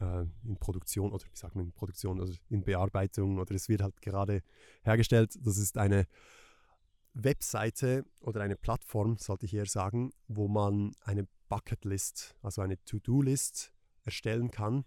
äh, 0.00 0.24
in 0.44 0.56
Produktion 0.58 1.12
oder 1.12 1.26
wie 1.26 1.36
sagt 1.36 1.54
man 1.54 1.66
in 1.66 1.72
Produktion, 1.72 2.20
also 2.20 2.32
in 2.48 2.64
Bearbeitung 2.64 3.38
oder 3.38 3.54
es 3.54 3.68
wird 3.68 3.82
halt 3.82 4.00
gerade 4.00 4.42
hergestellt. 4.82 5.38
Das 5.42 5.58
ist 5.58 5.76
eine 5.76 6.06
Webseite 7.12 8.06
oder 8.22 8.40
eine 8.40 8.56
Plattform, 8.56 9.18
sollte 9.18 9.44
ich 9.44 9.52
eher 9.52 9.66
sagen, 9.66 10.14
wo 10.26 10.48
man 10.48 10.92
eine 11.02 11.28
Bucketlist, 11.52 12.34
also 12.40 12.62
eine 12.62 12.82
To-Do-List 12.82 13.74
erstellen 14.04 14.50
kann 14.50 14.86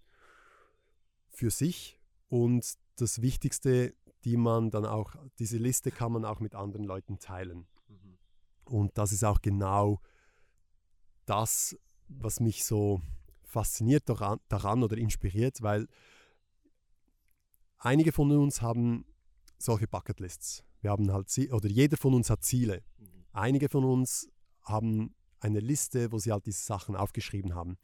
für 1.30 1.52
sich 1.52 2.00
und 2.28 2.66
das 2.96 3.22
Wichtigste, 3.22 3.94
die 4.24 4.36
man 4.36 4.72
dann 4.72 4.84
auch, 4.84 5.16
diese 5.38 5.60
Liste 5.60 5.92
kann 5.92 6.12
man 6.12 6.26
auch 6.26 6.40
mit 6.40 6.56
anderen 6.56 6.84
Leuten 6.84 7.20
teilen. 7.20 7.68
Mhm. 7.88 8.18
Und 8.64 8.98
das 8.98 9.12
ist 9.12 9.24
auch 9.24 9.44
genau 9.44 10.02
das, 11.28 11.78
was 12.08 12.40
mich 12.40 12.66
so 12.66 13.00
fasziniert 13.44 14.10
daran, 14.10 14.40
daran 14.48 14.82
oder 14.82 14.98
inspiriert, 14.98 15.62
weil 15.62 15.88
einige 17.78 18.12
von 18.12 18.32
uns 18.32 18.64
haben 18.64 19.06
solche 19.60 19.88
Bucketlists. 19.88 20.64
Wir 20.82 20.90
haben 20.90 21.14
halt, 21.14 21.32
oder 21.52 21.70
jeder 21.70 21.98
von 21.98 22.16
uns 22.16 22.32
hat 22.32 22.44
Ziele. 22.44 22.82
Mhm. 22.98 23.26
Einige 23.34 23.70
von 23.70 23.86
uns 23.86 24.28
haben 24.64 25.14
eine 25.40 25.60
Liste, 25.60 26.12
wo 26.12 26.20
sie 26.20 26.32
halt 26.32 26.46
diese 26.46 26.64
Sachen 26.64 26.96
aufgeschrieben 26.96 27.56
haben. 27.56 27.78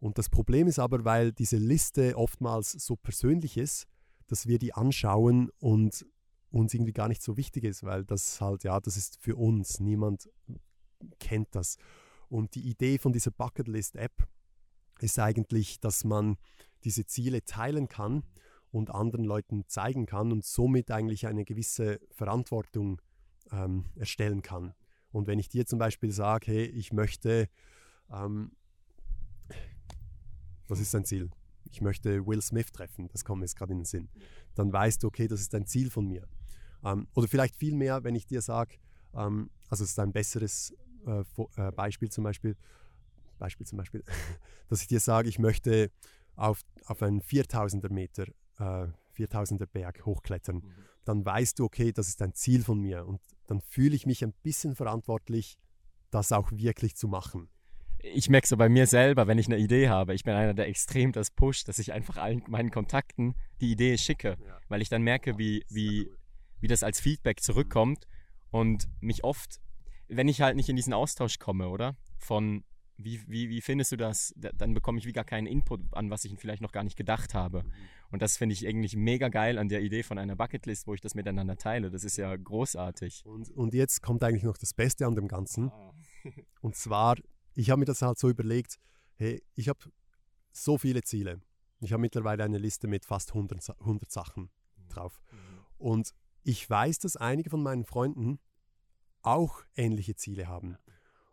Und 0.00 0.18
das 0.18 0.28
Problem 0.28 0.68
ist 0.68 0.78
aber, 0.78 1.04
weil 1.04 1.32
diese 1.32 1.56
Liste 1.56 2.16
oftmals 2.16 2.72
so 2.72 2.96
persönlich 2.96 3.56
ist, 3.56 3.86
dass 4.28 4.46
wir 4.46 4.58
die 4.58 4.74
anschauen 4.74 5.50
und 5.58 6.06
uns 6.50 6.72
irgendwie 6.72 6.92
gar 6.92 7.08
nicht 7.08 7.22
so 7.22 7.36
wichtig 7.36 7.64
ist, 7.64 7.82
weil 7.82 8.04
das 8.04 8.40
halt, 8.40 8.64
ja, 8.64 8.80
das 8.80 8.96
ist 8.96 9.18
für 9.20 9.36
uns. 9.36 9.80
Niemand 9.80 10.30
kennt 11.18 11.48
das. 11.54 11.76
Und 12.28 12.54
die 12.54 12.68
Idee 12.68 12.98
von 12.98 13.12
dieser 13.12 13.30
Bucketlist-App 13.30 14.26
ist 15.00 15.18
eigentlich, 15.18 15.80
dass 15.80 16.04
man 16.04 16.36
diese 16.84 17.06
Ziele 17.06 17.44
teilen 17.44 17.88
kann 17.88 18.22
und 18.70 18.90
anderen 18.90 19.24
Leuten 19.24 19.64
zeigen 19.66 20.06
kann 20.06 20.32
und 20.32 20.44
somit 20.44 20.90
eigentlich 20.90 21.26
eine 21.26 21.44
gewisse 21.44 22.00
Verantwortung 22.10 23.00
ähm, 23.50 23.86
erstellen 23.96 24.42
kann. 24.42 24.74
Und 25.10 25.26
wenn 25.26 25.38
ich 25.38 25.48
dir 25.48 25.66
zum 25.66 25.78
Beispiel 25.78 26.12
sage, 26.12 26.46
hey, 26.46 26.64
ich 26.64 26.92
möchte, 26.92 27.48
ähm, 28.10 28.52
was 30.66 30.80
ist 30.80 30.92
dein 30.94 31.04
Ziel? 31.04 31.30
Ich 31.70 31.80
möchte 31.80 32.26
Will 32.26 32.42
Smith 32.42 32.72
treffen, 32.72 33.08
das 33.08 33.24
kommt 33.24 33.40
mir 33.40 33.46
jetzt 33.46 33.56
gerade 33.56 33.72
in 33.72 33.80
den 33.80 33.84
Sinn. 33.84 34.08
Dann 34.54 34.72
weißt 34.72 35.02
du, 35.02 35.08
okay, 35.08 35.28
das 35.28 35.40
ist 35.40 35.54
ein 35.54 35.66
Ziel 35.66 35.90
von 35.90 36.06
mir. 36.06 36.26
Ähm, 36.84 37.08
oder 37.14 37.28
vielleicht 37.28 37.56
viel 37.56 37.74
mehr, 37.74 38.04
wenn 38.04 38.14
ich 38.14 38.26
dir 38.26 38.42
sage, 38.42 38.76
ähm, 39.14 39.50
also 39.68 39.84
es 39.84 39.90
ist 39.90 39.98
ein 39.98 40.12
besseres 40.12 40.74
äh, 41.06 41.24
äh, 41.56 41.72
Beispiel 41.72 42.10
zum 42.10 42.24
Beispiel, 42.24 42.56
Beispiel 43.38 43.66
zum 43.66 43.78
Beispiel, 43.78 44.04
dass 44.68 44.80
ich 44.80 44.88
dir 44.88 45.00
sage, 45.00 45.28
ich 45.28 45.38
möchte 45.38 45.90
auf, 46.36 46.62
auf 46.86 47.02
einen 47.02 47.20
4000er 47.20 47.92
Meter 47.92 48.26
äh, 48.58 48.88
4000er 49.16 49.66
Berg 49.66 50.06
hochklettern, 50.06 50.56
mhm. 50.56 50.72
dann 51.04 51.24
weißt 51.24 51.58
du, 51.58 51.64
okay, 51.64 51.92
das 51.92 52.08
ist 52.08 52.22
ein 52.22 52.34
Ziel 52.34 52.62
von 52.62 52.80
mir 52.80 53.06
und 53.06 53.20
dann 53.48 53.60
fühle 53.60 53.96
ich 53.96 54.06
mich 54.06 54.22
ein 54.22 54.32
bisschen 54.44 54.76
verantwortlich, 54.76 55.58
das 56.10 56.30
auch 56.30 56.52
wirklich 56.52 56.94
zu 56.94 57.08
machen. 57.08 57.48
Ich 58.00 58.30
merke 58.30 58.46
so 58.46 58.56
bei 58.56 58.68
mir 58.68 58.86
selber, 58.86 59.26
wenn 59.26 59.38
ich 59.38 59.46
eine 59.46 59.58
Idee 59.58 59.88
habe, 59.88 60.14
ich 60.14 60.22
bin 60.22 60.34
einer, 60.34 60.54
der 60.54 60.68
extrem 60.68 61.10
das 61.10 61.32
pusht, 61.32 61.66
dass 61.66 61.80
ich 61.80 61.92
einfach 61.92 62.16
allen 62.16 62.44
meinen 62.46 62.70
Kontakten 62.70 63.34
die 63.60 63.72
Idee 63.72 63.98
schicke, 63.98 64.36
ja. 64.40 64.58
weil 64.68 64.82
ich 64.82 64.88
dann 64.88 65.02
merke, 65.02 65.36
wie, 65.36 65.64
wie, 65.68 66.06
cool. 66.06 66.18
wie 66.60 66.68
das 66.68 66.84
als 66.84 67.00
Feedback 67.00 67.40
zurückkommt 67.40 68.06
und 68.50 68.88
mich 69.00 69.24
oft, 69.24 69.56
wenn 70.06 70.28
ich 70.28 70.40
halt 70.40 70.54
nicht 70.54 70.68
in 70.68 70.76
diesen 70.76 70.92
Austausch 70.92 71.38
komme, 71.38 71.68
oder? 71.68 71.96
Von 72.18 72.62
wie, 72.98 73.22
wie, 73.28 73.48
wie 73.48 73.60
findest 73.60 73.92
du 73.92 73.96
das? 73.96 74.34
Dann 74.36 74.74
bekomme 74.74 74.98
ich 74.98 75.06
wie 75.06 75.12
gar 75.12 75.24
keinen 75.24 75.46
Input 75.46 75.80
an, 75.92 76.10
was 76.10 76.24
ich 76.24 76.36
vielleicht 76.36 76.60
noch 76.60 76.72
gar 76.72 76.82
nicht 76.82 76.96
gedacht 76.96 77.32
habe. 77.32 77.64
Und 78.10 78.22
das 78.22 78.36
finde 78.36 78.54
ich 78.54 78.66
eigentlich 78.66 78.96
mega 78.96 79.28
geil 79.28 79.56
an 79.56 79.68
der 79.68 79.82
Idee 79.82 80.02
von 80.02 80.18
einer 80.18 80.34
Bucketlist, 80.34 80.86
wo 80.86 80.94
ich 80.94 81.00
das 81.00 81.14
miteinander 81.14 81.56
teile. 81.56 81.90
Das 81.90 82.02
ist 82.02 82.16
ja 82.16 82.34
großartig. 82.34 83.24
Und, 83.24 83.50
und 83.50 83.72
jetzt 83.72 84.02
kommt 84.02 84.24
eigentlich 84.24 84.42
noch 84.42 84.58
das 84.58 84.74
Beste 84.74 85.06
an 85.06 85.14
dem 85.14 85.28
Ganzen. 85.28 85.70
Ah. 85.70 85.94
und 86.60 86.74
zwar, 86.74 87.16
ich 87.54 87.70
habe 87.70 87.78
mir 87.78 87.84
das 87.84 88.02
halt 88.02 88.18
so 88.18 88.28
überlegt, 88.28 88.78
hey, 89.14 89.42
ich 89.54 89.68
habe 89.68 89.78
so 90.50 90.76
viele 90.76 91.02
Ziele. 91.02 91.40
Ich 91.80 91.92
habe 91.92 92.00
mittlerweile 92.00 92.42
eine 92.42 92.58
Liste 92.58 92.88
mit 92.88 93.04
fast 93.04 93.30
100, 93.30 93.78
100 93.78 94.10
Sachen 94.10 94.44
mhm. 94.44 94.88
drauf. 94.88 95.20
Und 95.76 96.14
ich 96.42 96.68
weiß, 96.68 96.98
dass 96.98 97.16
einige 97.16 97.50
von 97.50 97.62
meinen 97.62 97.84
Freunden 97.84 98.40
auch 99.22 99.62
ähnliche 99.76 100.16
Ziele 100.16 100.48
haben. 100.48 100.76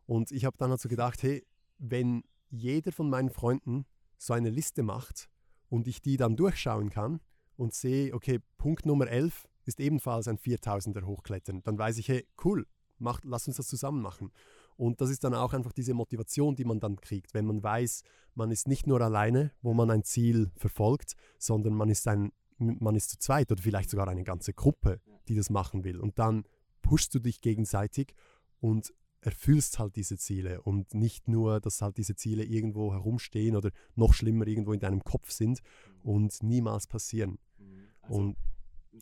Und 0.06 0.32
ich 0.32 0.46
habe 0.46 0.58
dann 0.58 0.70
halt 0.70 0.82
so 0.82 0.90
gedacht, 0.90 1.24
hey, 1.24 1.44
wenn 1.92 2.24
jeder 2.50 2.92
von 2.92 3.10
meinen 3.10 3.30
Freunden 3.30 3.86
so 4.18 4.34
eine 4.34 4.50
Liste 4.50 4.84
macht 4.84 5.30
und 5.70 5.88
ich 5.88 6.02
die 6.02 6.18
dann 6.18 6.36
durchschauen 6.36 6.90
kann 6.90 7.20
und 7.58 7.74
sehe, 7.74 8.14
okay, 8.14 8.40
Punkt 8.58 8.86
Nummer 8.86 9.08
11 9.08 9.48
ist 9.66 9.80
ebenfalls 9.80 10.28
ein 10.28 10.38
4000er 10.38 11.06
Hochklettern, 11.06 11.64
dann 11.64 11.78
weiß 11.78 11.98
ich, 11.98 12.08
hey, 12.08 12.28
cool, 12.44 12.68
mach, 13.00 13.20
lass 13.24 13.48
uns 13.48 13.58
das 13.58 13.68
zusammen 13.68 14.02
machen. 14.02 14.32
Und 14.78 15.02
das 15.02 15.10
ist 15.10 15.24
dann 15.24 15.34
auch 15.34 15.54
einfach 15.54 15.72
diese 15.72 15.94
Motivation, 15.94 16.56
die 16.56 16.66
man 16.66 16.80
dann 16.80 17.00
kriegt, 17.00 17.34
wenn 17.34 17.46
man 17.46 17.64
weiß, 17.64 18.04
man 18.36 18.52
ist 18.52 18.68
nicht 18.68 18.88
nur 18.88 19.00
alleine, 19.02 19.52
wo 19.62 19.74
man 19.74 19.90
ein 19.90 20.04
Ziel 20.04 20.52
verfolgt, 20.58 21.14
sondern 21.38 21.74
man 21.74 21.90
ist, 21.90 22.08
ein, 22.08 22.32
man 22.58 22.96
ist 22.96 23.10
zu 23.10 23.18
zweit 23.18 23.52
oder 23.52 23.62
vielleicht 23.62 23.90
sogar 23.90 24.08
eine 24.08 24.24
ganze 24.24 24.54
Gruppe, 24.54 25.00
die 25.28 25.36
das 25.36 25.50
machen 25.50 25.84
will. 25.86 26.00
Und 26.00 26.20
dann 26.20 26.44
pushst 26.82 27.16
du 27.16 27.20
dich 27.20 27.42
gegenseitig 27.42 28.14
und 28.60 28.94
erfüllst 29.26 29.80
halt 29.80 29.96
diese 29.96 30.18
Ziele 30.18 30.62
und 30.62 30.94
nicht 30.94 31.28
nur, 31.28 31.60
dass 31.60 31.82
halt 31.82 31.98
diese 31.98 32.16
Ziele 32.16 32.44
irgendwo 32.44 32.94
herumstehen 32.94 33.56
oder 33.56 33.72
noch 33.96 34.14
schlimmer 34.14 34.46
irgendwo 34.46 34.72
in 34.72 34.80
deinem 34.80 35.04
Kopf 35.04 35.32
sind 35.32 35.62
und 36.04 36.44
niemals 36.44 36.86
passieren. 36.86 37.40
Mhm. 37.58 37.88
Also, 38.04 38.20
und, 38.20 38.38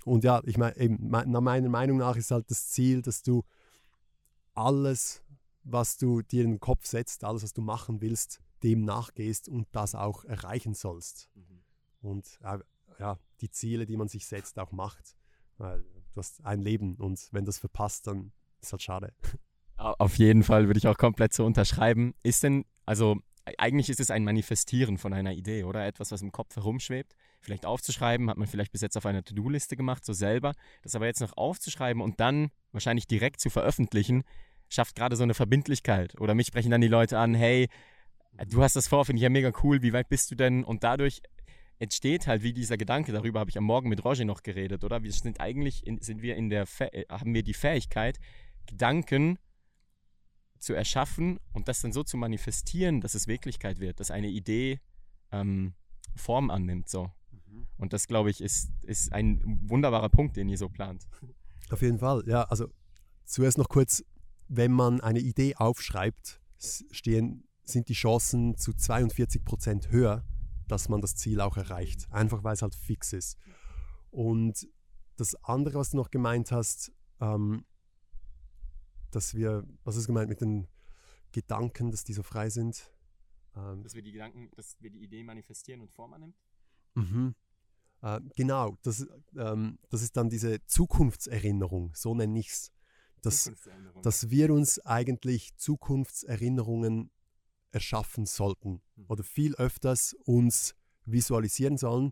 und 0.05 0.23
ja, 0.23 0.41
ich 0.45 0.57
meine, 0.57 0.97
nach 0.99 1.41
meiner 1.41 1.69
Meinung 1.69 1.97
nach 1.97 2.15
ist 2.15 2.31
halt 2.31 2.49
das 2.49 2.69
Ziel, 2.69 3.01
dass 3.01 3.21
du 3.21 3.43
alles, 4.53 5.21
was 5.63 5.97
du 5.97 6.21
dir 6.21 6.43
in 6.43 6.51
den 6.51 6.59
Kopf 6.59 6.85
setzt, 6.85 7.25
alles, 7.25 7.43
was 7.43 7.53
du 7.53 7.61
machen 7.61 7.99
willst, 7.99 8.39
dem 8.63 8.85
nachgehst 8.85 9.49
und 9.49 9.67
das 9.73 9.93
auch 9.93 10.23
erreichen 10.23 10.73
sollst. 10.73 11.29
Mhm. 11.35 11.63
Und 12.01 12.39
äh, 12.43 12.59
ja, 12.97 13.19
die 13.41 13.49
Ziele, 13.49 13.85
die 13.85 13.97
man 13.97 14.07
sich 14.07 14.25
setzt, 14.25 14.57
auch 14.57 14.71
macht. 14.71 15.17
Weil 15.57 15.83
du 15.83 16.17
hast 16.17 16.45
ein 16.45 16.61
Leben 16.61 16.95
und 16.95 17.27
wenn 17.31 17.43
das 17.43 17.57
verpasst, 17.57 18.07
dann 18.07 18.31
ist 18.61 18.71
halt 18.71 18.81
schade. 18.81 19.13
Auf 19.83 20.17
jeden 20.17 20.43
Fall 20.43 20.67
würde 20.67 20.77
ich 20.77 20.87
auch 20.87 20.97
komplett 20.97 21.33
so 21.33 21.45
unterschreiben. 21.45 22.13
Ist 22.23 22.43
denn, 22.43 22.65
also 22.85 23.17
eigentlich 23.57 23.89
ist 23.89 23.99
es 23.99 24.09
ein 24.11 24.23
Manifestieren 24.23 24.97
von 24.97 25.13
einer 25.13 25.33
Idee, 25.33 25.65
oder? 25.65 25.85
Etwas, 25.85 26.11
was 26.11 26.21
im 26.21 26.31
Kopf 26.31 26.55
herumschwebt. 26.55 27.15
Vielleicht 27.41 27.65
aufzuschreiben, 27.65 28.29
hat 28.29 28.37
man 28.37 28.47
vielleicht 28.47 28.71
bis 28.71 28.81
jetzt 28.81 28.97
auf 28.97 29.05
einer 29.05 29.23
To-Do-Liste 29.23 29.75
gemacht, 29.75 30.05
so 30.05 30.13
selber. 30.13 30.53
Das 30.81 30.95
aber 30.95 31.07
jetzt 31.07 31.19
noch 31.19 31.35
aufzuschreiben 31.35 32.01
und 32.01 32.19
dann 32.21 32.49
wahrscheinlich 32.71 33.07
direkt 33.07 33.41
zu 33.41 33.49
veröffentlichen, 33.49 34.23
schafft 34.69 34.95
gerade 34.95 35.17
so 35.17 35.23
eine 35.23 35.33
Verbindlichkeit. 35.33 36.19
Oder 36.21 36.33
mich 36.33 36.47
sprechen 36.47 36.71
dann 36.71 36.81
die 36.81 36.87
Leute 36.87 37.19
an, 37.19 37.33
hey, 37.33 37.67
du 38.47 38.63
hast 38.63 38.77
das 38.77 38.87
vor, 38.87 39.03
finde 39.03 39.17
ich 39.17 39.23
ja 39.23 39.29
mega 39.29 39.51
cool, 39.63 39.81
wie 39.81 39.91
weit 39.91 40.07
bist 40.07 40.31
du 40.31 40.35
denn? 40.35 40.63
Und 40.63 40.85
dadurch 40.85 41.21
entsteht 41.79 42.27
halt 42.27 42.43
wie 42.43 42.53
dieser 42.53 42.77
Gedanke, 42.77 43.11
darüber 43.11 43.41
habe 43.41 43.49
ich 43.49 43.57
am 43.57 43.65
Morgen 43.65 43.89
mit 43.89 44.05
Roger 44.05 44.23
noch 44.23 44.43
geredet, 44.43 44.85
oder? 44.85 45.03
Wir 45.03 45.11
sind 45.11 45.41
eigentlich, 45.41 45.85
in, 45.85 45.99
sind 45.99 46.21
wir 46.21 46.37
in 46.37 46.49
der, 46.49 46.65
haben 47.09 47.33
wir 47.33 47.43
die 47.43 47.53
Fähigkeit, 47.53 48.19
Gedanken 48.65 49.37
zu 50.63 50.73
erschaffen 50.73 51.39
und 51.51 51.67
das 51.67 51.81
dann 51.81 51.91
so 51.91 52.03
zu 52.03 52.17
manifestieren, 52.17 53.01
dass 53.01 53.15
es 53.15 53.27
Wirklichkeit 53.27 53.79
wird, 53.79 53.99
dass 53.99 54.11
eine 54.11 54.29
Idee 54.29 54.79
ähm, 55.31 55.73
Form 56.15 56.49
annimmt. 56.49 56.89
So. 56.89 57.11
Mhm. 57.31 57.67
Und 57.77 57.93
das, 57.93 58.07
glaube 58.07 58.29
ich, 58.29 58.41
ist, 58.41 58.71
ist 58.81 59.11
ein 59.11 59.41
wunderbarer 59.67 60.09
Punkt, 60.09 60.37
den 60.37 60.47
ihr 60.47 60.57
so 60.57 60.69
plant. 60.69 61.05
Auf 61.69 61.81
jeden 61.81 61.99
Fall, 61.99 62.23
ja. 62.27 62.43
Also 62.43 62.69
zuerst 63.25 63.57
noch 63.57 63.67
kurz, 63.67 64.03
wenn 64.47 64.71
man 64.71 65.01
eine 65.01 65.19
Idee 65.19 65.55
aufschreibt, 65.55 66.39
stehen, 66.91 67.47
sind 67.63 67.89
die 67.89 67.93
Chancen 67.93 68.57
zu 68.57 68.73
42 68.73 69.43
Prozent 69.43 69.91
höher, 69.91 70.23
dass 70.67 70.87
man 70.87 71.01
das 71.01 71.15
Ziel 71.15 71.41
auch 71.41 71.57
erreicht. 71.57 72.07
Einfach 72.09 72.43
weil 72.43 72.53
es 72.53 72.61
halt 72.61 72.75
fix 72.75 73.11
ist. 73.11 73.37
Und 74.11 74.67
das 75.17 75.35
andere, 75.43 75.79
was 75.79 75.91
du 75.91 75.97
noch 75.97 76.09
gemeint 76.09 76.51
hast, 76.51 76.91
ähm, 77.19 77.65
dass 79.15 79.35
wir, 79.35 79.65
was 79.83 79.95
ist 79.95 80.07
gemeint 80.07 80.29
mit 80.29 80.41
den 80.41 80.67
Gedanken, 81.31 81.91
dass 81.91 82.03
die 82.03 82.13
so 82.13 82.23
frei 82.23 82.49
sind? 82.49 82.91
Ähm, 83.55 83.83
dass 83.83 83.95
wir 83.95 84.01
die 84.01 84.11
Gedanken, 84.11 84.49
dass 84.55 84.75
wir 84.79 84.89
die 84.89 85.03
Idee 85.03 85.23
manifestieren 85.23 85.81
und 85.81 85.91
Form 85.91 86.13
annehmen? 86.13 86.33
Mhm. 86.95 87.35
Äh, 88.01 88.19
genau, 88.35 88.77
das, 88.83 89.07
ähm, 89.37 89.79
das 89.89 90.01
ist 90.01 90.17
dann 90.17 90.29
diese 90.29 90.63
Zukunftserinnerung, 90.65 91.93
so 91.95 92.13
nenne 92.13 92.39
ich 92.39 92.49
es. 92.49 92.71
Dass, 93.21 93.49
dass 94.01 94.29
wir 94.29 94.53
uns 94.53 94.85
eigentlich 94.85 95.55
Zukunftserinnerungen 95.55 97.09
erschaffen 97.71 98.25
sollten 98.25 98.81
mhm. 98.97 99.05
oder 99.07 99.23
viel 99.23 99.55
öfters 99.55 100.13
uns 100.25 100.75
visualisieren 101.05 101.77
sollen, 101.77 102.11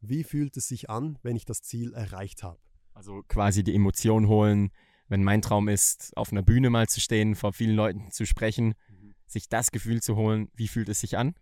wie 0.00 0.22
fühlt 0.22 0.56
es 0.56 0.68
sich 0.68 0.90
an, 0.90 1.18
wenn 1.22 1.34
ich 1.34 1.44
das 1.44 1.62
Ziel 1.62 1.92
erreicht 1.92 2.44
habe. 2.44 2.60
Also 2.92 3.22
quasi 3.26 3.64
die 3.64 3.74
Emotion 3.74 4.28
holen, 4.28 4.70
wenn 5.08 5.22
mein 5.22 5.42
Traum 5.42 5.68
ist, 5.68 6.16
auf 6.16 6.32
einer 6.32 6.42
Bühne 6.42 6.70
mal 6.70 6.88
zu 6.88 7.00
stehen, 7.00 7.34
vor 7.34 7.52
vielen 7.52 7.76
Leuten 7.76 8.10
zu 8.10 8.26
sprechen, 8.26 8.74
mhm. 8.88 9.14
sich 9.26 9.48
das 9.48 9.70
Gefühl 9.70 10.02
zu 10.02 10.16
holen, 10.16 10.48
wie 10.54 10.68
fühlt 10.68 10.88
es 10.88 11.00
sich 11.00 11.16
an? 11.16 11.34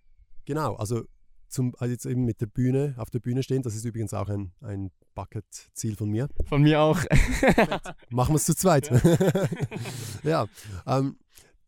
Genau, 0.45 0.75
also 0.75 1.05
zum, 1.53 1.75
also 1.79 1.93
jetzt 1.93 2.07
eben 2.07 2.25
mit 2.25 2.41
der 2.41 2.47
Bühne, 2.47 2.95
auf 2.97 3.11
der 3.11 3.21
Bühne 3.21 3.43
stehen. 3.43 3.63
Das 3.63 3.75
ist 3.75 3.85
übrigens 3.85 4.15
auch 4.15 4.29
ein, 4.29 4.53
ein 4.61 4.91
Bucket-Ziel 5.15 5.97
von 5.97 6.09
mir. 6.09 6.29
Von 6.47 6.63
mir 6.63 6.81
auch. 6.81 7.01
Machen 8.11 8.33
wir 8.33 8.37
es 8.37 8.47
zu 8.47 8.57
zweit. 8.57 8.91
ja. 10.23 10.47
Ähm, 10.87 11.19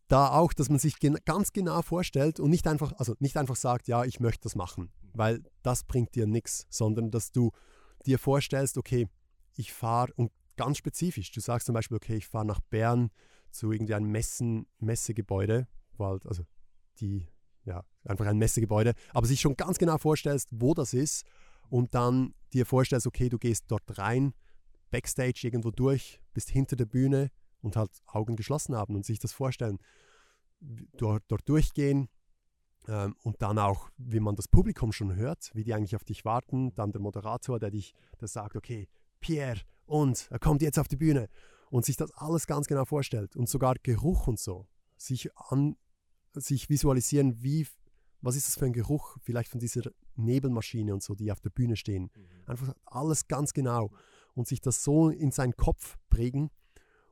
da 0.09 0.31
auch, 0.33 0.53
dass 0.53 0.69
man 0.69 0.79
sich 0.79 0.99
gen 0.99 1.19
ganz 1.25 1.53
genau 1.53 1.83
vorstellt 1.83 2.41
und 2.41 2.51
nicht 2.51 2.67
einfach, 2.67 2.93
also 2.99 3.15
nicht 3.21 3.37
einfach 3.37 3.57
sagt, 3.57 3.89
ja, 3.89 4.05
ich 4.05 4.21
möchte 4.21 4.43
das 4.43 4.55
machen, 4.55 4.91
weil 5.13 5.43
das 5.63 5.85
bringt 5.85 6.15
dir 6.15 6.27
nichts, 6.27 6.67
sondern 6.69 7.11
dass 7.11 7.33
du 7.33 7.53
dir 8.05 8.19
vorstellst, 8.19 8.77
okay, 8.77 9.09
ich 9.57 9.73
fahre 9.73 10.13
und 10.15 10.31
ganz 10.57 10.79
spezifisch, 10.79 11.31
du 11.33 11.41
sagst 11.41 11.67
zum 11.67 11.75
Beispiel, 11.75 11.97
okay, 11.97 12.17
ich 12.17 12.27
fahre 12.27 12.47
nach 12.47 12.61
Bern 12.61 13.11
zu 13.51 13.73
irgendwie 13.73 13.95
einem 13.95 14.11
Messen, 14.11 14.67
Messegebäude, 14.79 15.69
wo 15.97 16.07
halt, 16.07 16.27
also 16.27 16.45
die 17.01 17.29
ja, 17.65 17.85
einfach 18.05 18.27
ein 18.27 18.39
Messegebäude, 18.39 18.95
aber 19.13 19.27
sich 19.27 19.41
schon 19.41 19.57
ganz 19.57 19.79
genau 19.79 19.99
vorstellst, 19.99 20.49
wo 20.53 20.75
das 20.75 20.93
ist 20.93 21.25
und 21.71 21.95
dann 21.95 22.35
dir 22.53 22.67
vorstellst, 22.67 23.07
okay, 23.07 23.29
du 23.29 23.39
gehst 23.39 23.65
dort 23.69 23.99
rein, 23.99 24.35
backstage 24.91 25.41
irgendwo 25.45 25.71
durch, 25.71 26.21
bist 26.35 26.51
hinter 26.51 26.77
der 26.77 26.87
Bühne 26.87 27.31
und 27.63 27.77
halt 27.77 27.91
Augen 28.07 28.37
geschlossen 28.37 28.77
haben 28.77 28.95
und 28.95 29.05
sich 29.05 29.19
das 29.19 29.33
vorstellen, 29.33 29.79
dort, 30.97 31.25
dort 31.29 31.49
durchgehen 31.49 32.09
ähm, 32.87 33.17
und 33.23 33.41
dann 33.43 33.59
auch, 33.59 33.91
wie 33.97 34.21
man 34.21 34.37
das 34.37 34.49
Publikum 34.49 34.93
schon 34.93 35.15
hört, 35.15 35.51
wie 35.55 35.65
die 35.65 35.75
eigentlich 35.75 35.97
auf 35.97 36.05
dich 36.05 36.25
warten, 36.25 36.75
dann 36.75 36.93
der 36.93 37.01
Moderator, 37.01 37.59
der 37.59 37.71
dich, 37.71 37.95
der 38.21 38.29
sagt, 38.29 38.57
okay, 38.57 38.89
Pierre 39.21 39.61
und 39.87 40.29
er 40.31 40.39
kommt 40.39 40.63
jetzt 40.63 40.79
auf 40.79 40.89
die 40.89 40.97
Bühne 40.97 41.29
und 41.71 41.85
sich 41.85 41.97
das 41.97 42.13
alles 42.13 42.47
ganz 42.47 42.67
genau 42.67 42.85
vorstellt 42.85 43.37
und 43.37 43.49
sogar 43.49 43.75
Geruch 43.83 44.27
und 44.27 44.39
so 44.39 44.67
sich 44.97 45.37
an, 45.37 45.77
sich 46.33 46.69
visualisieren, 46.69 47.43
wie, 47.43 47.67
was 48.21 48.37
ist 48.37 48.49
das 48.49 48.57
für 48.57 48.67
ein 48.67 48.73
Geruch, 48.73 49.17
vielleicht 49.23 49.51
von 49.51 49.61
dieser 49.61 49.91
Nebelmaschine 50.17 50.93
und 50.93 51.03
so, 51.03 51.15
die 51.15 51.31
auf 51.33 51.41
der 51.41 51.51
Bühne 51.51 51.77
stehen. 51.77 52.11
Mhm. 52.15 52.29
Einfach 52.47 52.75
alles 52.85 53.27
ganz 53.29 53.53
genau 53.53 53.91
und 54.35 54.47
sich 54.47 54.61
das 54.61 54.83
so 54.83 55.11
in 55.11 55.31
seinen 55.31 55.57
Kopf 55.57 55.97
prägen. 56.11 56.51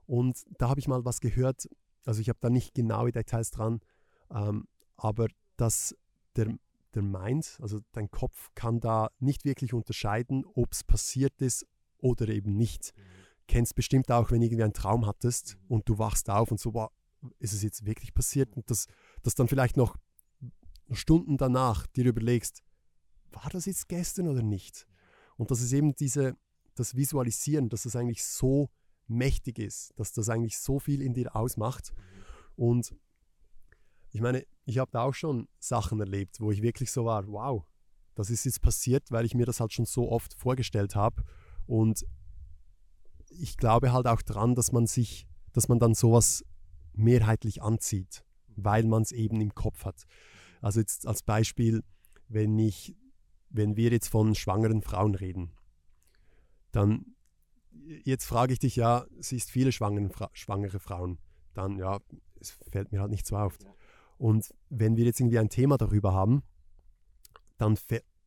Und 0.07 0.43
da 0.59 0.69
habe 0.69 0.81
ich 0.81 0.89
mal 0.89 1.05
was 1.05 1.21
gehört, 1.21 1.69
also 2.05 2.21
ich 2.21 2.29
habe 2.29 2.39
da 2.41 2.51
nicht 2.51 2.75
genaue 2.75 3.13
Details 3.13 3.51
dran, 3.51 3.81
ähm, 4.31 4.67
aber 4.97 5.29
dass 5.57 5.95
der, 6.37 6.57
der 6.95 7.03
Mind, 7.03 7.59
also 7.61 7.81
dein 7.93 8.11
Kopf 8.11 8.51
kann 8.55 8.81
da 8.81 9.11
nicht 9.19 9.45
wirklich 9.45 9.73
unterscheiden, 9.73 10.45
ob 10.55 10.73
es 10.73 10.83
passiert 10.85 11.41
ist 11.41 11.67
oder 12.03 12.29
eben 12.29 12.57
nicht. 12.57 12.93
Mhm. 12.95 13.03
Kennst 13.47 13.75
bestimmt 13.75 14.11
auch, 14.11 14.31
wenn 14.31 14.43
irgendwie 14.43 14.63
einen 14.63 14.75
Traum 14.75 15.07
hattest 15.07 15.57
mhm. 15.57 15.75
und 15.75 15.89
du 15.89 15.99
wachst 15.99 16.29
auf 16.29 16.51
und 16.51 16.61
so, 16.61 16.73
boah, 16.73 16.91
ist 17.39 17.53
es 17.53 17.63
jetzt 17.63 17.87
wirklich 17.87 18.13
passiert? 18.13 18.55
Und 18.57 18.71
das, 18.71 18.87
das 19.23 19.35
dann 19.35 19.49
vielleicht 19.49 19.77
noch 19.77 19.97
Stunden 20.91 21.37
danach 21.37 21.87
dir 21.87 22.05
überlegst, 22.05 22.63
war 23.31 23.49
das 23.51 23.67
jetzt 23.67 23.89
gestern 23.89 24.29
oder 24.29 24.43
nicht? 24.43 24.87
Und 25.37 25.51
das 25.51 25.61
ist 25.61 25.73
eben 25.73 25.95
diese, 25.95 26.37
das 26.75 26.95
Visualisieren, 26.95 27.69
dass 27.69 27.85
das 27.85 27.97
eigentlich 27.97 28.25
so 28.25 28.69
mächtig 29.07 29.59
ist, 29.59 29.93
dass 29.97 30.13
das 30.13 30.29
eigentlich 30.29 30.59
so 30.59 30.79
viel 30.79 31.01
in 31.01 31.15
dir 31.15 31.35
ausmacht. 31.35 31.93
Und 32.57 32.95
ich 34.11 34.21
meine, 34.21 34.45
ich 34.65 34.79
habe 34.79 34.91
da 34.91 35.03
auch 35.03 35.15
schon 35.15 35.49
Sachen 35.59 36.01
erlebt, 36.01 36.41
wo 36.41 36.51
ich 36.51 36.63
wirklich 36.63 36.93
so 36.93 37.05
war, 37.05 37.27
wow, 37.29 37.65
das 38.15 38.31
ist 38.31 38.45
jetzt 38.45 38.61
passiert, 38.61 39.11
weil 39.11 39.25
ich 39.25 39.35
mir 39.35 39.47
das 39.47 39.61
halt 39.61 39.73
schon 39.73 39.87
so 39.87 40.11
oft 40.11 40.35
vorgestellt 40.35 40.95
habe. 40.95 41.25
Und 41.67 42.05
ich 43.29 43.57
glaube 43.57 43.93
halt 43.93 44.07
auch 44.07 44.23
daran, 44.23 44.55
dass 44.55 44.73
man 44.73 44.87
sich, 44.87 45.27
dass 45.53 45.69
man 45.69 45.79
dann 45.79 45.95
sowas 45.95 46.45
mehrheitlich 46.93 47.63
anzieht, 47.63 48.25
weil 48.57 48.85
man 48.85 49.03
es 49.03 49.13
eben 49.13 49.41
im 49.41 49.55
Kopf 49.55 49.85
hat. 49.85 50.05
Also 50.61 50.81
jetzt 50.81 51.07
als 51.07 51.23
Beispiel, 51.23 51.83
wenn 52.29 52.59
ich, 52.59 52.95
wenn 53.51 53.77
wir 53.77 53.91
jetzt 53.91 54.09
von 54.09 54.35
schwangeren 54.35 54.83
Frauen 54.83 55.15
reden, 55.15 55.53
dann 56.71 57.15
jetzt 58.05 58.25
frage 58.25 58.53
ich 58.53 58.59
dich 58.59 58.77
ja, 58.77 59.07
siehst 59.19 59.51
viele 59.51 59.73
schwangere, 59.73 60.31
schwangere 60.33 60.79
Frauen, 60.79 61.19
dann 61.55 61.79
ja, 61.79 62.01
es 62.41 62.51
fällt 62.71 62.93
mir 62.93 63.01
halt 63.01 63.11
nicht 63.11 63.27
so 63.27 63.37
auf. 63.37 63.59
Und 64.19 64.55
wenn 64.69 64.97
wir 64.97 65.05
jetzt 65.05 65.21
irgendwie 65.21 65.39
ein 65.39 65.49
Thema 65.49 65.79
darüber 65.79 66.13
haben, 66.13 66.43
dann, 67.59 67.77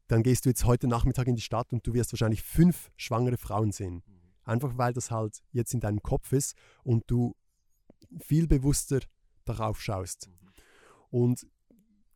dann 0.08 0.24
gehst 0.24 0.46
du 0.46 0.50
jetzt 0.50 0.66
heute 0.66 0.88
Nachmittag 0.88 1.28
in 1.28 1.36
die 1.36 1.42
Stadt 1.42 1.74
und 1.74 1.86
du 1.86 1.94
wirst 1.94 2.14
wahrscheinlich 2.14 2.44
fünf 2.44 2.92
schwangere 2.96 3.38
Frauen 3.38 3.72
sehen. 3.72 4.04
Mhm. 4.06 4.22
Einfach 4.44 4.78
weil 4.78 4.94
das 4.94 5.12
halt 5.12 5.42
jetzt 5.52 5.74
in 5.74 5.80
deinem 5.80 6.02
Kopf 6.02 6.32
ist 6.32 6.56
und 6.84 7.04
du 7.08 7.36
viel 8.20 8.48
bewusster 8.48 9.00
darauf 9.46 9.82
schaust. 9.82 10.28
Mhm. 10.28 10.50
Und 11.10 11.48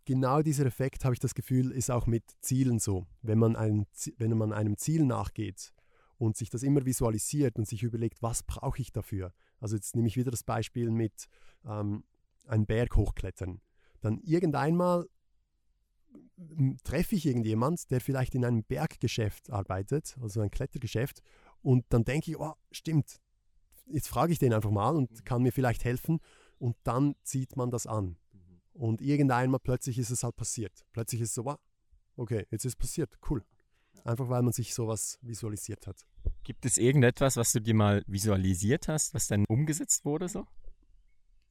genau 0.06 0.42
dieser 0.42 0.66
Effekt, 0.66 1.06
habe 1.06 1.14
ich 1.14 1.20
das 1.20 1.34
Gefühl, 1.34 1.72
ist 1.72 1.90
auch 1.90 2.06
mit 2.06 2.24
Zielen 2.42 2.80
so. 2.80 3.08
Wenn 3.22 3.40
man, 3.40 3.56
ein, 3.56 3.86
wenn 4.18 4.38
man 4.38 4.54
einem 4.54 4.78
Ziel 4.78 5.06
nachgeht 5.06 5.74
und 6.18 6.38
sich 6.38 6.50
das 6.50 6.64
immer 6.64 6.86
visualisiert 6.86 7.58
und 7.58 7.68
sich 7.68 7.84
überlegt, 7.84 8.22
was 8.22 8.44
brauche 8.44 8.82
ich 8.82 8.92
dafür? 8.92 9.34
Also 9.60 9.76
jetzt 9.76 9.96
nehme 9.96 10.08
ich 10.08 10.18
wieder 10.18 10.32
das 10.32 10.44
Beispiel 10.44 10.92
mit 10.92 11.26
ähm, 11.66 12.04
einem 12.46 12.66
Berg 12.66 12.96
hochklettern. 12.96 13.62
Dann 14.02 14.20
irgendeinmal 14.20 15.08
treffe 16.84 17.16
ich 17.16 17.26
irgendjemand, 17.26 17.92
der 17.92 18.02
vielleicht 18.02 18.36
in 18.36 18.46
einem 18.46 18.64
Berggeschäft 18.64 19.50
arbeitet, 19.52 20.18
also 20.22 20.42
ein 20.42 20.52
Klettergeschäft, 20.52 21.22
und 21.62 21.86
dann 21.90 22.06
denke 22.06 22.32
ich, 22.32 22.40
oh, 22.40 22.54
stimmt, 22.72 23.20
jetzt 23.88 24.08
frage 24.08 24.32
ich 24.32 24.40
den 24.40 24.54
einfach 24.54 24.72
mal 24.72 24.96
und 24.96 25.12
mhm. 25.12 25.24
kann 25.26 25.44
mir 25.44 25.52
vielleicht 25.52 25.84
helfen 25.84 26.20
und 26.58 26.76
dann 26.84 27.16
zieht 27.24 27.56
man 27.58 27.72
das 27.72 27.88
an. 27.88 28.18
Mhm. 28.32 28.62
Und 28.74 29.02
irgendeinmal 29.02 29.60
plötzlich 29.60 29.98
ist 29.98 30.10
es 30.10 30.24
halt 30.24 30.36
passiert. 30.36 30.86
Plötzlich 30.94 31.22
ist 31.22 31.30
es 31.30 31.36
so, 31.36 31.56
okay, 32.16 32.46
jetzt 32.52 32.66
ist 32.66 32.74
es 32.74 32.76
passiert, 32.76 33.18
cool. 33.30 33.44
Einfach 34.04 34.30
weil 34.30 34.42
man 34.42 34.54
sich 34.54 34.74
sowas 34.74 35.20
visualisiert 35.22 35.86
hat. 35.88 36.06
Gibt 36.44 36.66
es 36.66 36.78
irgendetwas, 36.78 37.36
was 37.36 37.52
du 37.52 37.60
dir 37.60 37.74
mal 37.74 38.04
visualisiert 38.08 38.88
hast, 38.88 39.14
was 39.14 39.28
dann 39.28 39.46
umgesetzt 39.46 40.06
wurde 40.06 40.30
so? 40.30 40.48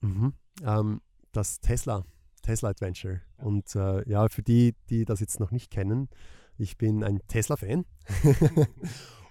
Mhm. 0.01 0.33
Ähm, 0.63 1.01
das 1.33 1.61
Tesla, 1.61 2.05
Tesla 2.49 2.71
Adventure. 2.71 3.21
Und 3.37 3.77
äh, 3.77 4.09
ja, 4.09 4.27
für 4.31 4.43
die, 4.43 4.75
die 4.89 5.05
das 5.05 5.21
jetzt 5.21 5.39
noch 5.39 5.51
nicht 5.51 5.71
kennen, 5.71 6.09
ich 6.57 6.79
bin 6.79 7.05
ein 7.05 7.21
Tesla-Fan. 7.29 7.85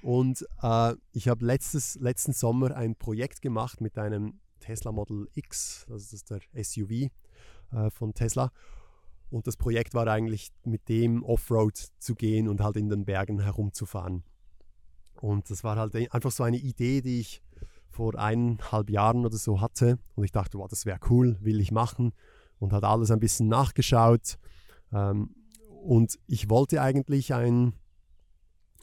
Und 0.03 0.45
äh, 0.61 0.93
ich 1.13 1.27
habe 1.27 1.43
letzten 1.43 2.33
Sommer 2.33 2.75
ein 2.75 2.95
Projekt 2.95 3.41
gemacht 3.41 3.81
mit 3.81 3.97
einem 3.97 4.39
Tesla 4.59 4.91
Model 4.91 5.27
X, 5.33 5.87
das 5.89 6.13
ist 6.13 6.29
der 6.29 6.41
SUV 6.63 7.09
äh, 7.71 7.89
von 7.89 8.13
Tesla. 8.13 8.51
Und 9.31 9.47
das 9.47 9.57
Projekt 9.57 9.95
war 9.95 10.05
eigentlich 10.05 10.51
mit 10.63 10.87
dem 10.87 11.23
Offroad 11.23 11.75
zu 11.97 12.13
gehen 12.13 12.47
und 12.47 12.61
halt 12.61 12.77
in 12.77 12.87
den 12.87 13.03
Bergen 13.03 13.39
herumzufahren. 13.39 14.25
Und 15.21 15.49
das 15.49 15.63
war 15.63 15.75
halt 15.75 15.95
einfach 16.13 16.31
so 16.31 16.43
eine 16.43 16.57
Idee, 16.57 17.01
die 17.01 17.19
ich 17.21 17.41
vor 17.89 18.13
eineinhalb 18.13 18.91
Jahren 18.91 19.25
oder 19.25 19.37
so 19.37 19.59
hatte. 19.59 19.97
Und 20.13 20.23
ich 20.23 20.31
dachte, 20.31 20.59
wow, 20.59 20.67
das 20.69 20.85
wäre 20.85 20.99
cool, 21.09 21.35
will 21.41 21.59
ich 21.59 21.71
machen. 21.71 22.13
Und 22.59 22.73
hat 22.73 22.83
alles 22.83 23.11
ein 23.11 23.19
bisschen 23.19 23.47
nachgeschaut. 23.47 24.37
Ähm, 24.91 25.35
und 25.83 26.17
ich 26.27 26.49
wollte 26.49 26.81
eigentlich 26.81 27.33
ein 27.33 27.73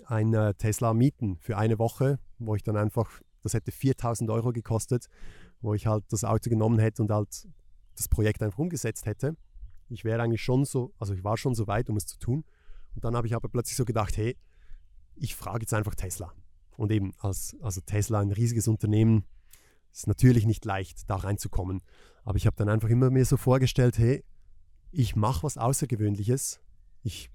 ein 0.07 0.35
äh, 0.35 0.55
Tesla 0.55 0.95
mieten 0.95 1.37
für 1.39 1.57
eine 1.57 1.79
Woche, 1.79 2.19
wo 2.39 2.55
ich 2.55 2.63
dann 2.63 2.77
einfach, 2.77 3.21
das 3.43 3.55
hätte 3.55 3.73
4000 3.73 4.31
Euro 4.31 4.53
gekostet, 4.53 5.07
wo 5.61 5.75
ich 5.75 5.87
halt 5.87 6.05
das 6.11 6.25
Auto 6.25 6.51
genommen 6.51 6.79
hätte 6.79 7.03
und 7.03 7.11
halt 7.11 7.49
das 7.97 8.09
Projekt 8.09 8.43
einfach 8.43 8.59
umgesetzt 8.59 9.07
hätte. 9.07 9.37
Ich 9.89 10.05
wäre 10.05 10.23
eigentlich 10.23 10.43
schon 10.43 10.65
so, 10.65 10.93
also 10.99 11.15
ich 11.15 11.25
war 11.25 11.37
schon 11.37 11.55
so 11.55 11.67
weit, 11.67 11.89
um 11.91 11.97
es 11.97 12.07
zu 12.07 12.19
tun. 12.19 12.45
Und 12.95 13.05
dann 13.05 13.17
habe 13.17 13.27
ich 13.27 13.35
aber 13.35 13.49
plötzlich 13.49 13.77
so 13.77 13.85
gedacht, 13.85 14.17
hey, 14.17 14.37
ich 15.17 15.35
frage 15.35 15.61
jetzt 15.61 15.75
einfach 15.75 15.95
Tesla. 15.95 16.33
Und 16.77 16.91
eben 16.91 17.13
als 17.19 17.57
also 17.61 17.81
Tesla 17.81 18.21
ein 18.21 18.33
riesiges 18.33 18.67
Unternehmen, 18.67 19.25
ist 19.95 20.07
natürlich 20.07 20.47
nicht 20.47 20.65
leicht, 20.65 21.09
da 21.09 21.17
reinzukommen. 21.17 21.83
Aber 22.25 22.37
ich 22.37 22.47
habe 22.47 22.57
dann 22.57 22.69
einfach 22.69 22.89
immer 22.89 23.11
mir 23.11 23.25
so 23.25 23.37
vorgestellt, 23.37 23.99
hey, 23.99 24.25
ich 24.91 25.17
mache 25.17 25.43
was 25.43 25.59
Außergewöhnliches, 25.59 26.61
ich, 27.03 27.31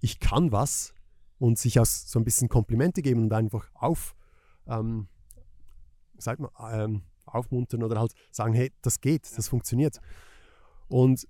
ich 0.00 0.20
kann 0.20 0.52
was, 0.52 0.94
und 1.38 1.58
sich 1.58 1.78
auch 1.78 1.86
so 1.86 2.18
ein 2.18 2.24
bisschen 2.24 2.48
Komplimente 2.48 3.02
geben 3.02 3.24
und 3.24 3.32
einfach 3.32 3.70
auf, 3.74 4.14
ähm, 4.66 5.08
sagt 6.16 6.40
man, 6.40 6.50
ähm, 6.72 7.02
aufmuntern 7.26 7.82
oder 7.82 7.98
halt 7.98 8.14
sagen, 8.30 8.54
hey, 8.54 8.72
das 8.82 9.00
geht, 9.00 9.30
das 9.36 9.48
funktioniert. 9.48 10.00
Und 10.88 11.26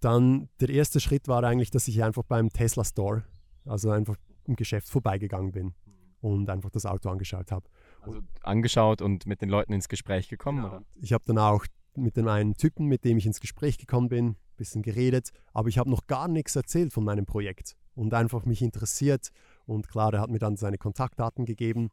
dann 0.00 0.48
der 0.60 0.70
erste 0.70 1.00
Schritt 1.00 1.28
war 1.28 1.42
eigentlich, 1.44 1.70
dass 1.70 1.88
ich 1.88 2.02
einfach 2.02 2.24
beim 2.24 2.50
Tesla 2.50 2.84
Store, 2.84 3.24
also 3.64 3.90
einfach 3.90 4.16
im 4.44 4.56
Geschäft 4.56 4.88
vorbeigegangen 4.88 5.52
bin 5.52 5.74
und 6.20 6.50
einfach 6.50 6.70
das 6.70 6.84
Auto 6.84 7.08
angeschaut 7.08 7.52
habe. 7.52 7.66
Also 8.06 8.20
angeschaut 8.42 9.02
und 9.02 9.26
mit 9.26 9.40
den 9.40 9.48
Leuten 9.48 9.72
ins 9.72 9.88
Gespräch 9.88 10.28
gekommen, 10.28 10.62
genau. 10.62 10.76
oder? 10.76 10.84
Ich 11.00 11.12
habe 11.12 11.24
dann 11.26 11.38
auch 11.38 11.66
mit 11.96 12.16
dem 12.16 12.28
einen 12.28 12.56
Typen, 12.56 12.86
mit 12.86 13.04
dem 13.04 13.18
ich 13.18 13.26
ins 13.26 13.40
Gespräch 13.40 13.78
gekommen 13.78 14.08
bin, 14.08 14.26
ein 14.30 14.36
bisschen 14.56 14.82
geredet, 14.82 15.30
aber 15.52 15.68
ich 15.68 15.78
habe 15.78 15.90
noch 15.90 16.06
gar 16.06 16.28
nichts 16.28 16.56
erzählt 16.56 16.92
von 16.92 17.04
meinem 17.04 17.26
Projekt 17.26 17.76
und 17.94 18.12
einfach 18.14 18.44
mich 18.44 18.62
interessiert 18.62 19.30
und 19.66 19.88
klar, 19.88 20.12
er 20.12 20.20
hat 20.20 20.30
mir 20.30 20.38
dann 20.38 20.56
seine 20.56 20.78
Kontaktdaten 20.78 21.44
gegeben. 21.44 21.90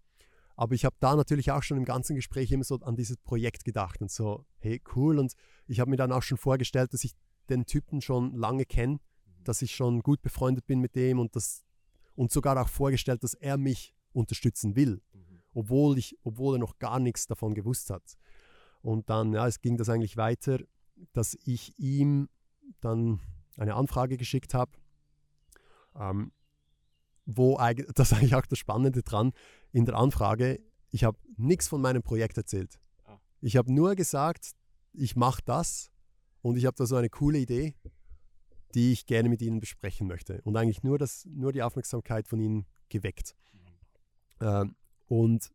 Aber 0.56 0.76
ich 0.76 0.86
habe 0.86 0.96
da 1.00 1.16
natürlich 1.16 1.52
auch 1.52 1.64
schon 1.64 1.78
im 1.78 1.86
ganzen 1.86 2.16
Gespräch 2.16 2.52
immer 2.52 2.64
so 2.64 2.76
an 2.82 2.96
dieses 2.96 3.18
Projekt 3.18 3.64
gedacht 3.64 4.02
und 4.02 4.12
so, 4.12 4.46
hey, 4.60 4.82
cool. 4.96 5.18
Und 5.18 5.34
ich 5.66 5.80
habe 5.80 5.90
mir 5.90 5.98
dann 5.98 6.12
auch 6.12 6.22
schon 6.22 6.38
vorgestellt, 6.38 6.94
dass 6.94 7.04
ich 7.04 7.14
den 7.50 7.66
Typen 7.66 8.02
schon 8.02 8.36
lange 8.36 8.66
kenne, 8.66 8.94
mhm. 8.94 9.44
dass 9.44 9.62
ich 9.62 9.74
schon 9.74 10.02
gut 10.02 10.22
befreundet 10.22 10.68
bin 10.68 10.80
mit 10.80 10.96
dem 10.96 11.20
und, 11.20 11.36
das, 11.36 11.64
und 12.16 12.32
sogar 12.32 12.62
auch 12.62 12.68
vorgestellt, 12.68 13.24
dass 13.24 13.34
er 13.34 13.58
mich 13.58 13.96
unterstützen 14.14 14.76
will. 14.76 15.02
Obwohl, 15.54 15.98
ich, 15.98 16.18
obwohl 16.24 16.56
er 16.56 16.60
noch 16.60 16.80
gar 16.80 17.00
nichts 17.00 17.28
davon 17.28 17.54
gewusst 17.54 17.90
hat. 17.90 18.18
Und 18.82 19.10
dann, 19.10 19.34
ja, 19.34 19.48
es 19.48 19.62
ging 19.62 19.78
das 19.78 19.90
eigentlich 19.90 20.18
weiter, 20.18 20.60
dass 21.14 21.38
ich 21.46 21.78
ihm 21.78 22.30
dann 22.80 23.20
eine 23.58 23.76
Anfrage 23.76 24.18
geschickt 24.18 24.54
habe, 24.54 24.72
ähm, 25.96 26.32
wo 27.26 27.58
das 27.96 28.12
ist 28.12 28.18
eigentlich 28.18 28.36
auch 28.36 28.46
das 28.46 28.60
Spannende 28.60 29.04
dran, 29.04 29.34
in 29.72 29.86
der 29.86 29.96
Anfrage, 29.96 30.60
ich 30.90 31.04
habe 31.04 31.18
nichts 31.38 31.68
von 31.68 31.82
meinem 31.82 32.04
Projekt 32.04 32.38
erzählt. 32.38 32.80
Ah. 33.06 33.20
Ich 33.40 33.56
habe 33.56 33.72
nur 33.72 33.96
gesagt, 33.96 34.52
ich 34.94 35.16
mache 35.16 35.42
das 35.46 35.92
und 36.42 36.58
ich 36.58 36.66
habe 36.66 36.76
da 36.78 36.86
so 36.86 36.96
eine 36.96 37.10
coole 37.10 37.40
Idee, 37.40 37.76
die 38.74 38.92
ich 38.92 39.06
gerne 39.06 39.30
mit 39.30 39.42
Ihnen 39.42 39.60
besprechen 39.60 40.08
möchte. 40.08 40.42
Und 40.44 40.56
eigentlich 40.58 40.84
nur, 40.84 40.98
das, 40.98 41.26
nur 41.26 41.52
die 41.52 41.62
Aufmerksamkeit 41.62 42.28
von 42.28 42.40
Ihnen 42.40 42.66
geweckt. 42.90 43.36
Mhm. 44.40 44.76
Und 45.12 45.52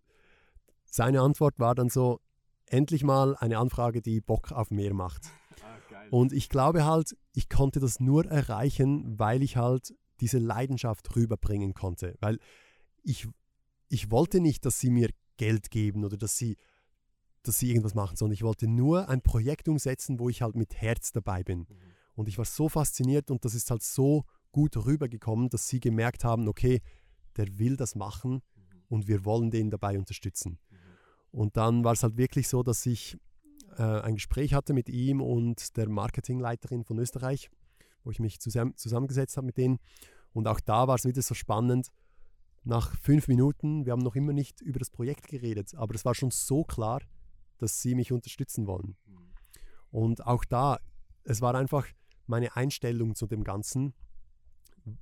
seine 0.84 1.22
Antwort 1.22 1.58
war 1.58 1.74
dann 1.74 1.88
so, 1.88 2.20
endlich 2.66 3.02
mal 3.02 3.34
eine 3.36 3.56
Anfrage, 3.56 4.02
die 4.02 4.20
Bock 4.20 4.52
auf 4.52 4.70
mehr 4.70 4.92
macht. 4.92 5.22
Ah, 5.62 6.04
und 6.10 6.34
ich 6.34 6.50
glaube 6.50 6.84
halt, 6.84 7.16
ich 7.32 7.48
konnte 7.48 7.80
das 7.80 7.98
nur 7.98 8.26
erreichen, 8.26 9.18
weil 9.18 9.42
ich 9.42 9.56
halt 9.56 9.94
diese 10.20 10.38
Leidenschaft 10.38 11.16
rüberbringen 11.16 11.72
konnte. 11.72 12.16
Weil 12.20 12.38
ich, 13.02 13.28
ich 13.88 14.10
wollte 14.10 14.40
nicht, 14.40 14.66
dass 14.66 14.78
sie 14.78 14.90
mir 14.90 15.08
Geld 15.38 15.70
geben 15.70 16.04
oder 16.04 16.18
dass 16.18 16.36
sie, 16.36 16.58
dass 17.42 17.58
sie 17.58 17.70
irgendwas 17.70 17.94
machen, 17.94 18.16
sondern 18.16 18.34
ich 18.34 18.42
wollte 18.42 18.68
nur 18.68 19.08
ein 19.08 19.22
Projekt 19.22 19.70
umsetzen, 19.70 20.18
wo 20.18 20.28
ich 20.28 20.42
halt 20.42 20.54
mit 20.54 20.74
Herz 20.74 21.12
dabei 21.12 21.42
bin. 21.42 21.60
Mhm. 21.60 21.66
Und 22.14 22.28
ich 22.28 22.36
war 22.36 22.44
so 22.44 22.68
fasziniert 22.68 23.30
und 23.30 23.42
das 23.46 23.54
ist 23.54 23.70
halt 23.70 23.82
so 23.82 24.24
gut 24.52 24.76
rübergekommen, 24.76 25.48
dass 25.48 25.66
sie 25.66 25.80
gemerkt 25.80 26.24
haben, 26.24 26.46
okay, 26.46 26.82
der 27.38 27.58
will 27.58 27.78
das 27.78 27.94
machen. 27.94 28.42
Und 28.88 29.08
wir 29.08 29.24
wollen 29.24 29.50
den 29.50 29.70
dabei 29.70 29.98
unterstützen. 29.98 30.58
Mhm. 30.70 30.76
Und 31.30 31.56
dann 31.56 31.84
war 31.84 31.92
es 31.92 32.02
halt 32.02 32.16
wirklich 32.16 32.48
so, 32.48 32.62
dass 32.62 32.86
ich 32.86 33.16
äh, 33.76 33.82
ein 33.82 34.14
Gespräch 34.14 34.54
hatte 34.54 34.72
mit 34.72 34.88
ihm 34.88 35.20
und 35.20 35.76
der 35.76 35.88
Marketingleiterin 35.88 36.84
von 36.84 36.98
Österreich 36.98 37.50
wo 38.06 38.12
ich 38.12 38.20
mich 38.20 38.40
zusammen, 38.40 38.74
zusammengesetzt 38.76 39.36
habe 39.36 39.46
mit 39.46 39.58
denen. 39.58 39.78
Und 40.32 40.46
auch 40.46 40.60
da 40.60 40.88
war 40.88 40.94
es 40.94 41.04
wieder 41.04 41.20
so 41.20 41.34
spannend. 41.34 41.88
Nach 42.62 42.96
fünf 43.00 43.28
Minuten, 43.28 43.84
wir 43.84 43.92
haben 43.92 44.02
noch 44.02 44.16
immer 44.16 44.32
nicht 44.32 44.60
über 44.60 44.78
das 44.78 44.90
Projekt 44.90 45.28
geredet, 45.28 45.74
aber 45.74 45.94
es 45.94 46.04
war 46.04 46.14
schon 46.14 46.30
so 46.30 46.64
klar, 46.64 47.02
dass 47.58 47.82
sie 47.82 47.94
mich 47.94 48.12
unterstützen 48.12 48.66
wollen. 48.66 48.96
Mhm. 49.06 49.30
Und 49.90 50.26
auch 50.26 50.44
da, 50.44 50.78
es 51.24 51.40
war 51.40 51.54
einfach 51.54 51.86
meine 52.26 52.56
Einstellung 52.56 53.14
zu 53.14 53.26
dem 53.26 53.44
Ganzen. 53.44 53.92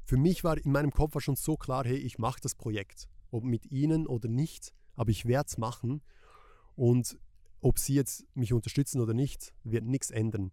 Für 0.04 0.16
mich 0.16 0.44
war 0.44 0.56
in 0.56 0.72
meinem 0.72 0.90
Kopf 0.90 1.14
war 1.14 1.20
schon 1.20 1.36
so 1.36 1.56
klar, 1.56 1.84
hey, 1.84 1.96
ich 1.96 2.18
mache 2.18 2.40
das 2.40 2.54
Projekt, 2.54 3.08
ob 3.34 3.42
mit 3.42 3.70
ihnen 3.72 4.06
oder 4.06 4.28
nicht, 4.28 4.72
aber 4.94 5.10
ich 5.10 5.26
werde 5.26 5.48
es 5.48 5.58
machen. 5.58 6.02
Und 6.76 7.18
ob 7.60 7.78
sie 7.78 7.94
jetzt 7.94 8.24
mich 8.34 8.52
unterstützen 8.52 9.00
oder 9.00 9.12
nicht, 9.12 9.52
wird 9.64 9.84
nichts 9.84 10.10
ändern. 10.10 10.52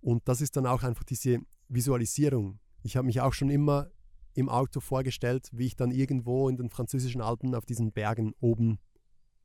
Und 0.00 0.28
das 0.28 0.40
ist 0.40 0.56
dann 0.56 0.66
auch 0.66 0.84
einfach 0.84 1.02
diese 1.02 1.40
Visualisierung. 1.68 2.60
Ich 2.82 2.96
habe 2.96 3.06
mich 3.06 3.20
auch 3.20 3.32
schon 3.32 3.50
immer 3.50 3.90
im 4.34 4.48
Auto 4.48 4.80
vorgestellt, 4.80 5.48
wie 5.52 5.66
ich 5.66 5.76
dann 5.76 5.90
irgendwo 5.90 6.48
in 6.48 6.56
den 6.56 6.70
französischen 6.70 7.20
Alpen 7.20 7.54
auf 7.54 7.66
diesen 7.66 7.92
Bergen 7.92 8.34
oben 8.40 8.78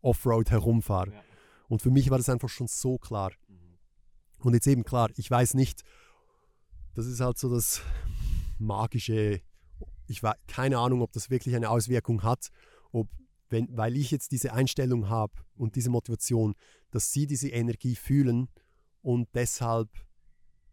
Offroad 0.02 0.52
herumfahre. 0.52 1.14
Ja. 1.14 1.24
Und 1.68 1.82
für 1.82 1.90
mich 1.90 2.12
war 2.12 2.20
das 2.20 2.30
einfach 2.30 2.50
schon 2.50 2.68
so 2.68 3.00
klar. 3.00 3.32
Mhm. 3.48 3.78
Und 4.38 4.54
jetzt 4.54 4.68
eben 4.68 4.84
klar, 4.84 5.10
ich 5.16 5.30
weiß 5.32 5.56
nicht, 5.56 5.84
das 6.94 7.08
ist 7.08 7.20
halt 7.20 7.40
so 7.40 7.50
das 7.50 7.82
magische, 8.60 9.42
ich 10.08 10.24
weiß 10.24 10.36
keine 10.48 10.80
Ahnung, 10.80 11.02
ob 11.02 11.12
das 11.12 11.30
wirklich 11.30 11.56
eine 11.56 11.70
Auswirkung 11.70 12.24
hat, 12.24 12.50
ob 12.92 13.10
wenn, 13.50 13.76
weil 13.78 13.96
ich 13.96 14.12
jetzt 14.12 14.32
diese 14.32 14.54
Einstellung 14.54 15.10
habe 15.10 15.34
und 15.56 15.76
diese 15.76 15.90
Motivation, 15.90 16.56
dass 16.92 17.12
sie 17.12 17.28
diese 17.28 17.50
Energie 17.50 17.96
fühlen 17.96 18.50
und 19.02 19.30
deshalb 19.34 19.90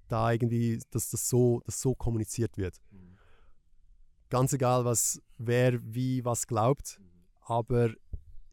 da 0.08 0.32
irgendwie, 0.32 0.80
dass 0.90 1.10
das 1.10 1.28
so, 1.28 1.60
dass 1.64 1.80
so 1.80 1.94
kommuniziert 1.94 2.56
wird. 2.56 2.76
Mhm. 2.90 3.18
Ganz 4.28 4.52
egal, 4.52 4.84
was 4.84 5.20
wer 5.38 5.80
wie 5.82 6.24
was 6.24 6.46
glaubt, 6.46 6.98
mhm. 6.98 7.04
aber 7.42 7.90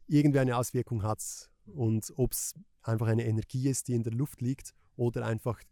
irgendwie 0.06 0.40
eine 0.40 0.56
Auswirkung 0.56 1.02
hat 1.02 1.20
es. 1.20 1.50
Und 1.66 2.12
ob 2.16 2.32
es 2.32 2.54
einfach 2.82 3.06
eine 3.06 3.24
Energie 3.24 3.68
ist, 3.68 3.88
die 3.88 3.94
in 3.94 4.02
der 4.02 4.12
Luft 4.12 4.40
liegt, 4.40 4.74
oder 4.96 5.24
einfach, 5.24 5.62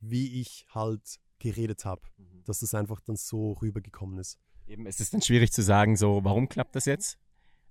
wie 0.00 0.40
ich 0.40 0.66
halt 0.68 1.18
geredet 1.38 1.84
habe, 1.84 2.02
mhm. 2.16 2.44
dass 2.44 2.60
das 2.60 2.74
einfach 2.74 3.00
dann 3.00 3.16
so 3.16 3.52
rübergekommen 3.52 4.18
ist. 4.18 4.38
Eben, 4.66 4.86
es 4.86 5.00
ist 5.00 5.14
dann 5.14 5.22
schwierig 5.22 5.52
zu 5.52 5.62
sagen, 5.62 5.96
so, 5.96 6.24
warum 6.24 6.48
klappt 6.48 6.76
das 6.76 6.84
jetzt? 6.84 7.18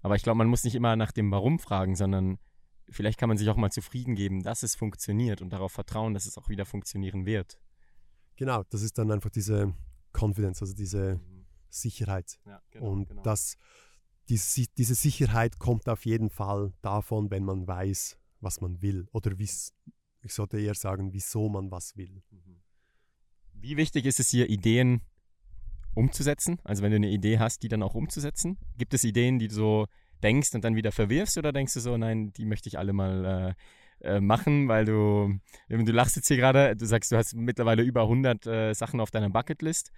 Aber 0.01 0.15
ich 0.15 0.23
glaube, 0.23 0.37
man 0.37 0.47
muss 0.47 0.63
nicht 0.63 0.75
immer 0.75 0.95
nach 0.95 1.11
dem 1.11 1.31
Warum 1.31 1.59
fragen, 1.59 1.95
sondern 1.95 2.39
vielleicht 2.89 3.19
kann 3.19 3.29
man 3.29 3.37
sich 3.37 3.49
auch 3.49 3.57
mal 3.57 3.71
zufrieden 3.71 4.15
geben, 4.15 4.43
dass 4.43 4.63
es 4.63 4.75
funktioniert 4.75 5.41
und 5.41 5.51
darauf 5.51 5.71
vertrauen, 5.71 6.13
dass 6.13 6.25
es 6.25 6.37
auch 6.37 6.49
wieder 6.49 6.65
funktionieren 6.65 7.25
wird. 7.25 7.59
Genau, 8.35 8.63
das 8.69 8.81
ist 8.81 8.97
dann 8.97 9.11
einfach 9.11 9.29
diese 9.29 9.73
Confidence, 10.13 10.61
also 10.61 10.73
diese 10.73 11.15
mhm. 11.15 11.45
Sicherheit. 11.69 12.39
Ja, 12.45 12.61
genau, 12.71 12.91
und 12.91 13.09
genau. 13.09 13.21
Das, 13.23 13.57
diese, 14.29 14.65
diese 14.77 14.95
Sicherheit 14.95 15.59
kommt 15.59 15.89
auf 15.89 16.05
jeden 16.05 16.29
Fall 16.29 16.73
davon, 16.81 17.31
wenn 17.31 17.43
man 17.43 17.67
weiß, 17.67 18.17
was 18.39 18.61
man 18.61 18.81
will. 18.81 19.07
Oder 19.11 19.31
ich 19.39 19.71
sollte 20.33 20.59
eher 20.59 20.75
sagen, 20.75 21.13
wieso 21.13 21.49
man 21.49 21.71
was 21.71 21.97
will. 21.97 22.21
Mhm. 22.31 22.61
Wie 23.59 23.77
wichtig 23.77 24.05
ist 24.05 24.19
es 24.19 24.29
hier, 24.29 24.49
Ideen 24.49 25.01
umzusetzen? 25.93 26.59
Also 26.63 26.83
wenn 26.83 26.91
du 26.91 26.97
eine 26.97 27.09
Idee 27.09 27.39
hast, 27.39 27.63
die 27.63 27.67
dann 27.67 27.83
auch 27.83 27.95
umzusetzen? 27.95 28.57
Gibt 28.77 28.93
es 28.93 29.03
Ideen, 29.03 29.39
die 29.39 29.47
du 29.47 29.55
so 29.55 29.87
denkst 30.23 30.53
und 30.53 30.63
dann 30.63 30.75
wieder 30.75 30.91
verwirfst 30.91 31.37
oder 31.37 31.51
denkst 31.51 31.73
du 31.73 31.79
so, 31.79 31.97
nein, 31.97 32.33
die 32.33 32.45
möchte 32.45 32.69
ich 32.69 32.77
alle 32.77 32.93
mal 32.93 33.55
äh, 34.01 34.07
äh, 34.15 34.21
machen, 34.21 34.67
weil 34.67 34.85
du, 34.85 35.39
du 35.69 35.91
lachst 35.91 36.15
jetzt 36.15 36.27
hier 36.27 36.37
gerade, 36.37 36.75
du 36.75 36.85
sagst, 36.85 37.11
du 37.11 37.17
hast 37.17 37.35
mittlerweile 37.35 37.83
über 37.83 38.03
100 38.03 38.45
äh, 38.45 38.73
Sachen 38.73 38.99
auf 38.99 39.11
deiner 39.11 39.29
Bucketlist. 39.29 39.91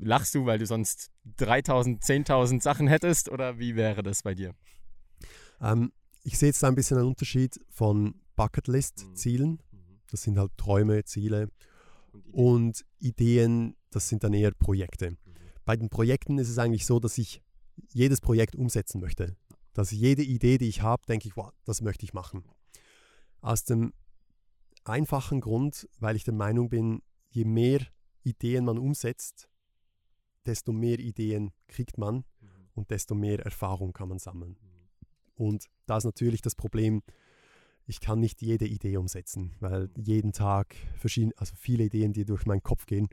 Lachst 0.00 0.34
du, 0.34 0.44
weil 0.46 0.58
du 0.58 0.66
sonst 0.66 1.10
3000, 1.36 2.02
10.000 2.02 2.60
Sachen 2.60 2.88
hättest 2.88 3.28
oder 3.28 3.58
wie 3.58 3.76
wäre 3.76 4.02
das 4.02 4.22
bei 4.22 4.34
dir? 4.34 4.54
Ähm, 5.60 5.92
ich 6.24 6.38
sehe 6.38 6.48
jetzt 6.48 6.62
da 6.62 6.68
ein 6.68 6.74
bisschen 6.74 6.98
einen 6.98 7.06
Unterschied 7.06 7.60
von 7.70 8.20
Bucketlist-Zielen. 8.36 9.52
Mhm. 9.52 10.00
Das 10.10 10.22
sind 10.22 10.36
halt 10.36 10.50
Träume, 10.56 11.04
Ziele. 11.04 11.48
Und 12.12 12.24
Ideen. 12.24 12.34
und 12.34 12.84
Ideen, 12.98 13.76
das 13.90 14.08
sind 14.08 14.24
dann 14.24 14.34
eher 14.34 14.52
Projekte. 14.52 15.10
Mhm. 15.10 15.16
Bei 15.64 15.76
den 15.76 15.88
Projekten 15.88 16.38
ist 16.38 16.48
es 16.48 16.58
eigentlich 16.58 16.86
so, 16.86 17.00
dass 17.00 17.18
ich 17.18 17.42
jedes 17.88 18.20
Projekt 18.20 18.56
umsetzen 18.56 19.00
möchte. 19.00 19.36
Dass 19.72 19.90
jede 19.90 20.22
Idee, 20.22 20.58
die 20.58 20.68
ich 20.68 20.82
habe, 20.82 21.04
denke 21.06 21.28
ich, 21.28 21.36
wow, 21.36 21.52
das 21.64 21.80
möchte 21.80 22.04
ich 22.04 22.12
machen. 22.12 22.44
Aus 23.40 23.64
dem 23.64 23.92
einfachen 24.84 25.40
Grund, 25.40 25.88
weil 25.98 26.16
ich 26.16 26.24
der 26.24 26.34
Meinung 26.34 26.68
bin, 26.68 27.02
je 27.28 27.44
mehr 27.44 27.86
Ideen 28.22 28.64
man 28.64 28.78
umsetzt, 28.78 29.48
desto 30.46 30.72
mehr 30.72 30.98
Ideen 30.98 31.52
kriegt 31.68 31.98
man 31.98 32.16
mhm. 32.16 32.24
und 32.74 32.90
desto 32.90 33.14
mehr 33.14 33.40
Erfahrung 33.40 33.92
kann 33.92 34.08
man 34.08 34.18
sammeln. 34.18 34.56
Mhm. 34.60 34.80
Und 35.34 35.70
da 35.86 35.96
ist 35.96 36.04
natürlich 36.04 36.42
das 36.42 36.54
Problem, 36.54 37.02
ich 37.90 38.00
kann 38.00 38.20
nicht 38.20 38.40
jede 38.40 38.66
Idee 38.66 38.96
umsetzen, 38.98 39.52
weil 39.58 39.90
jeden 39.96 40.32
Tag 40.32 40.76
verschiedene, 40.96 41.34
also 41.36 41.54
viele 41.56 41.84
Ideen, 41.84 42.12
die 42.12 42.24
durch 42.24 42.46
meinen 42.46 42.62
Kopf 42.62 42.86
gehen 42.86 43.08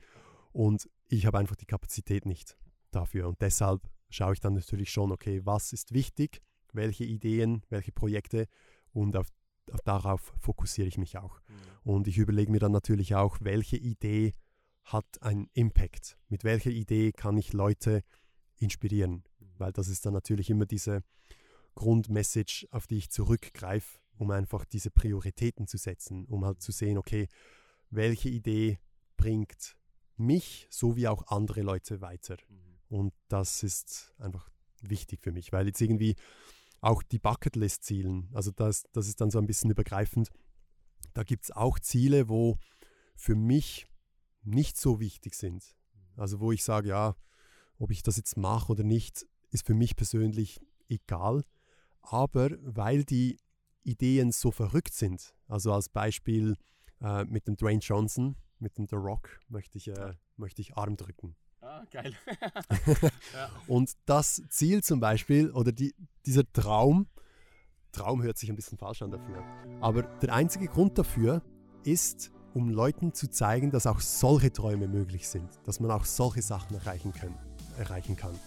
und 0.53 0.87
ich 1.09 1.25
habe 1.25 1.39
einfach 1.39 1.55
die 1.55 1.65
Kapazität 1.65 2.27
nicht 2.27 2.57
dafür. 2.91 3.27
Und 3.27 3.41
deshalb 3.41 3.81
schaue 4.11 4.33
ich 4.33 4.39
dann 4.39 4.53
natürlich 4.53 4.91
schon, 4.91 5.11
okay, 5.11 5.41
was 5.43 5.73
ist 5.73 5.93
wichtig, 5.93 6.43
welche 6.73 7.05
Ideen, 7.05 7.63
welche 7.69 7.91
Projekte 7.91 8.47
und 8.91 9.17
auf, 9.17 9.27
auf 9.71 9.81
darauf 9.81 10.33
fokussiere 10.37 10.87
ich 10.87 10.99
mich 10.99 11.17
auch. 11.17 11.39
Mhm. 11.39 11.53
Und 11.91 12.07
ich 12.07 12.19
überlege 12.19 12.51
mir 12.51 12.59
dann 12.59 12.71
natürlich 12.71 13.15
auch, 13.15 13.37
welche 13.41 13.77
Idee 13.77 14.33
hat 14.83 15.23
einen 15.23 15.49
Impact, 15.53 16.19
mit 16.29 16.43
welcher 16.43 16.69
Idee 16.69 17.13
kann 17.13 17.35
ich 17.35 17.51
Leute 17.51 18.03
inspirieren, 18.57 19.23
mhm. 19.39 19.45
weil 19.57 19.73
das 19.73 19.87
ist 19.87 20.05
dann 20.05 20.13
natürlich 20.13 20.51
immer 20.51 20.67
diese 20.67 21.01
Grundmessage, 21.73 22.67
auf 22.69 22.85
die 22.85 22.97
ich 22.97 23.09
zurückgreife, 23.09 23.97
um 24.17 24.31
einfach 24.31 24.65
diese 24.65 24.91
Prioritäten 24.91 25.67
zu 25.67 25.77
setzen, 25.77 26.25
um 26.25 26.45
halt 26.45 26.61
zu 26.61 26.71
sehen, 26.71 26.97
okay, 26.97 27.27
welche 27.89 28.29
Idee 28.29 28.79
bringt 29.15 29.77
mich 30.17 30.67
sowie 30.69 31.07
auch 31.07 31.27
andere 31.27 31.61
Leute 31.61 32.01
weiter. 32.01 32.37
Mhm. 32.49 32.97
Und 32.97 33.13
das 33.27 33.63
ist 33.63 34.13
einfach 34.17 34.49
wichtig 34.81 35.21
für 35.21 35.31
mich, 35.31 35.51
weil 35.51 35.67
jetzt 35.67 35.81
irgendwie 35.81 36.15
auch 36.81 37.03
die 37.03 37.19
Bucketlist-Zielen, 37.19 38.29
also 38.33 38.51
das, 38.51 38.83
das 38.93 39.07
ist 39.07 39.19
dann 39.21 39.31
so 39.31 39.39
ein 39.39 39.47
bisschen 39.47 39.71
übergreifend. 39.71 40.31
Da 41.13 41.23
gibt 41.23 41.45
es 41.45 41.51
auch 41.51 41.79
Ziele, 41.79 42.29
wo 42.29 42.57
für 43.15 43.35
mich 43.35 43.87
nicht 44.43 44.77
so 44.77 44.99
wichtig 44.99 45.33
sind. 45.33 45.75
Also 46.15 46.39
wo 46.39 46.51
ich 46.51 46.63
sage, 46.63 46.89
ja, 46.89 47.15
ob 47.79 47.91
ich 47.91 48.03
das 48.03 48.17
jetzt 48.17 48.37
mache 48.37 48.71
oder 48.71 48.83
nicht, 48.83 49.25
ist 49.51 49.65
für 49.65 49.73
mich 49.73 49.95
persönlich 49.95 50.61
egal. 50.87 51.43
Aber 52.01 52.51
weil 52.61 53.03
die 53.03 53.37
Ideen 53.87 54.31
so 54.31 54.51
verrückt 54.51 54.93
sind, 54.93 55.33
also 55.47 55.73
als 55.73 55.89
Beispiel 55.89 56.57
äh, 57.01 57.23
mit 57.25 57.47
dem 57.47 57.55
Dwayne 57.55 57.79
Johnson, 57.79 58.35
mit 58.59 58.77
dem 58.77 58.87
The 58.87 58.95
Rock, 58.95 59.39
möchte 59.47 59.77
ich, 59.77 59.87
äh, 59.87 60.13
möchte 60.35 60.61
ich 60.61 60.75
Arm 60.75 60.97
drücken. 60.97 61.35
Ah, 61.61 61.83
geil. 61.91 62.13
ja. 63.33 63.49
Und 63.67 63.93
das 64.05 64.43
Ziel 64.49 64.83
zum 64.83 64.99
Beispiel 64.99 65.51
oder 65.51 65.71
die, 65.71 65.95
dieser 66.25 66.43
Traum, 66.51 67.07
Traum 67.91 68.21
hört 68.21 68.37
sich 68.37 68.49
ein 68.49 68.55
bisschen 68.55 68.77
falsch 68.77 69.01
an 69.01 69.11
dafür, 69.11 69.43
aber 69.81 70.03
der 70.03 70.33
einzige 70.33 70.67
Grund 70.67 70.97
dafür 70.97 71.41
ist, 71.83 72.31
um 72.53 72.69
Leuten 72.69 73.13
zu 73.13 73.29
zeigen, 73.29 73.71
dass 73.71 73.87
auch 73.87 74.01
solche 74.01 74.51
Träume 74.51 74.87
möglich 74.87 75.27
sind, 75.27 75.49
dass 75.63 75.79
man 75.79 75.91
auch 75.91 76.05
solche 76.05 76.41
Sachen 76.41 76.75
erreichen, 76.75 77.13
können, 77.13 77.37
erreichen 77.77 78.15
kann. 78.15 78.37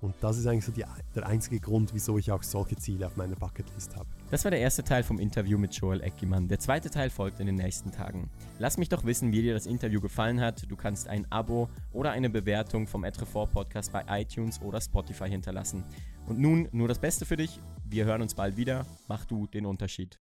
Und 0.00 0.14
das 0.20 0.38
ist 0.38 0.46
eigentlich 0.46 0.64
so 0.64 0.72
die, 0.72 0.84
der 1.14 1.26
einzige 1.26 1.60
Grund, 1.60 1.92
wieso 1.92 2.16
ich 2.16 2.32
auch 2.32 2.42
solche 2.42 2.76
Ziele 2.76 3.06
auf 3.06 3.16
meiner 3.16 3.36
Bucketlist 3.36 3.96
habe. 3.96 4.06
Das 4.30 4.44
war 4.44 4.50
der 4.50 4.60
erste 4.60 4.82
Teil 4.82 5.02
vom 5.02 5.18
Interview 5.18 5.58
mit 5.58 5.74
Joel 5.74 6.00
Eckimann. 6.00 6.48
Der 6.48 6.58
zweite 6.58 6.90
Teil 6.90 7.10
folgt 7.10 7.40
in 7.40 7.46
den 7.46 7.56
nächsten 7.56 7.90
Tagen. 7.90 8.30
Lass 8.58 8.78
mich 8.78 8.88
doch 8.88 9.04
wissen, 9.04 9.32
wie 9.32 9.42
dir 9.42 9.54
das 9.54 9.66
Interview 9.66 10.00
gefallen 10.00 10.40
hat. 10.40 10.70
Du 10.70 10.76
kannst 10.76 11.08
ein 11.08 11.30
Abo 11.30 11.68
oder 11.92 12.12
eine 12.12 12.30
Bewertung 12.30 12.86
vom 12.86 13.04
Etrefort 13.04 13.52
Podcast 13.52 13.92
bei 13.92 14.04
iTunes 14.08 14.60
oder 14.62 14.80
Spotify 14.80 15.28
hinterlassen. 15.28 15.84
Und 16.26 16.38
nun 16.38 16.68
nur 16.72 16.88
das 16.88 16.98
Beste 16.98 17.26
für 17.26 17.36
dich. 17.36 17.60
Wir 17.84 18.04
hören 18.04 18.22
uns 18.22 18.34
bald 18.34 18.56
wieder. 18.56 18.86
Mach 19.08 19.24
du 19.24 19.48
den 19.48 19.66
Unterschied. 19.66 20.20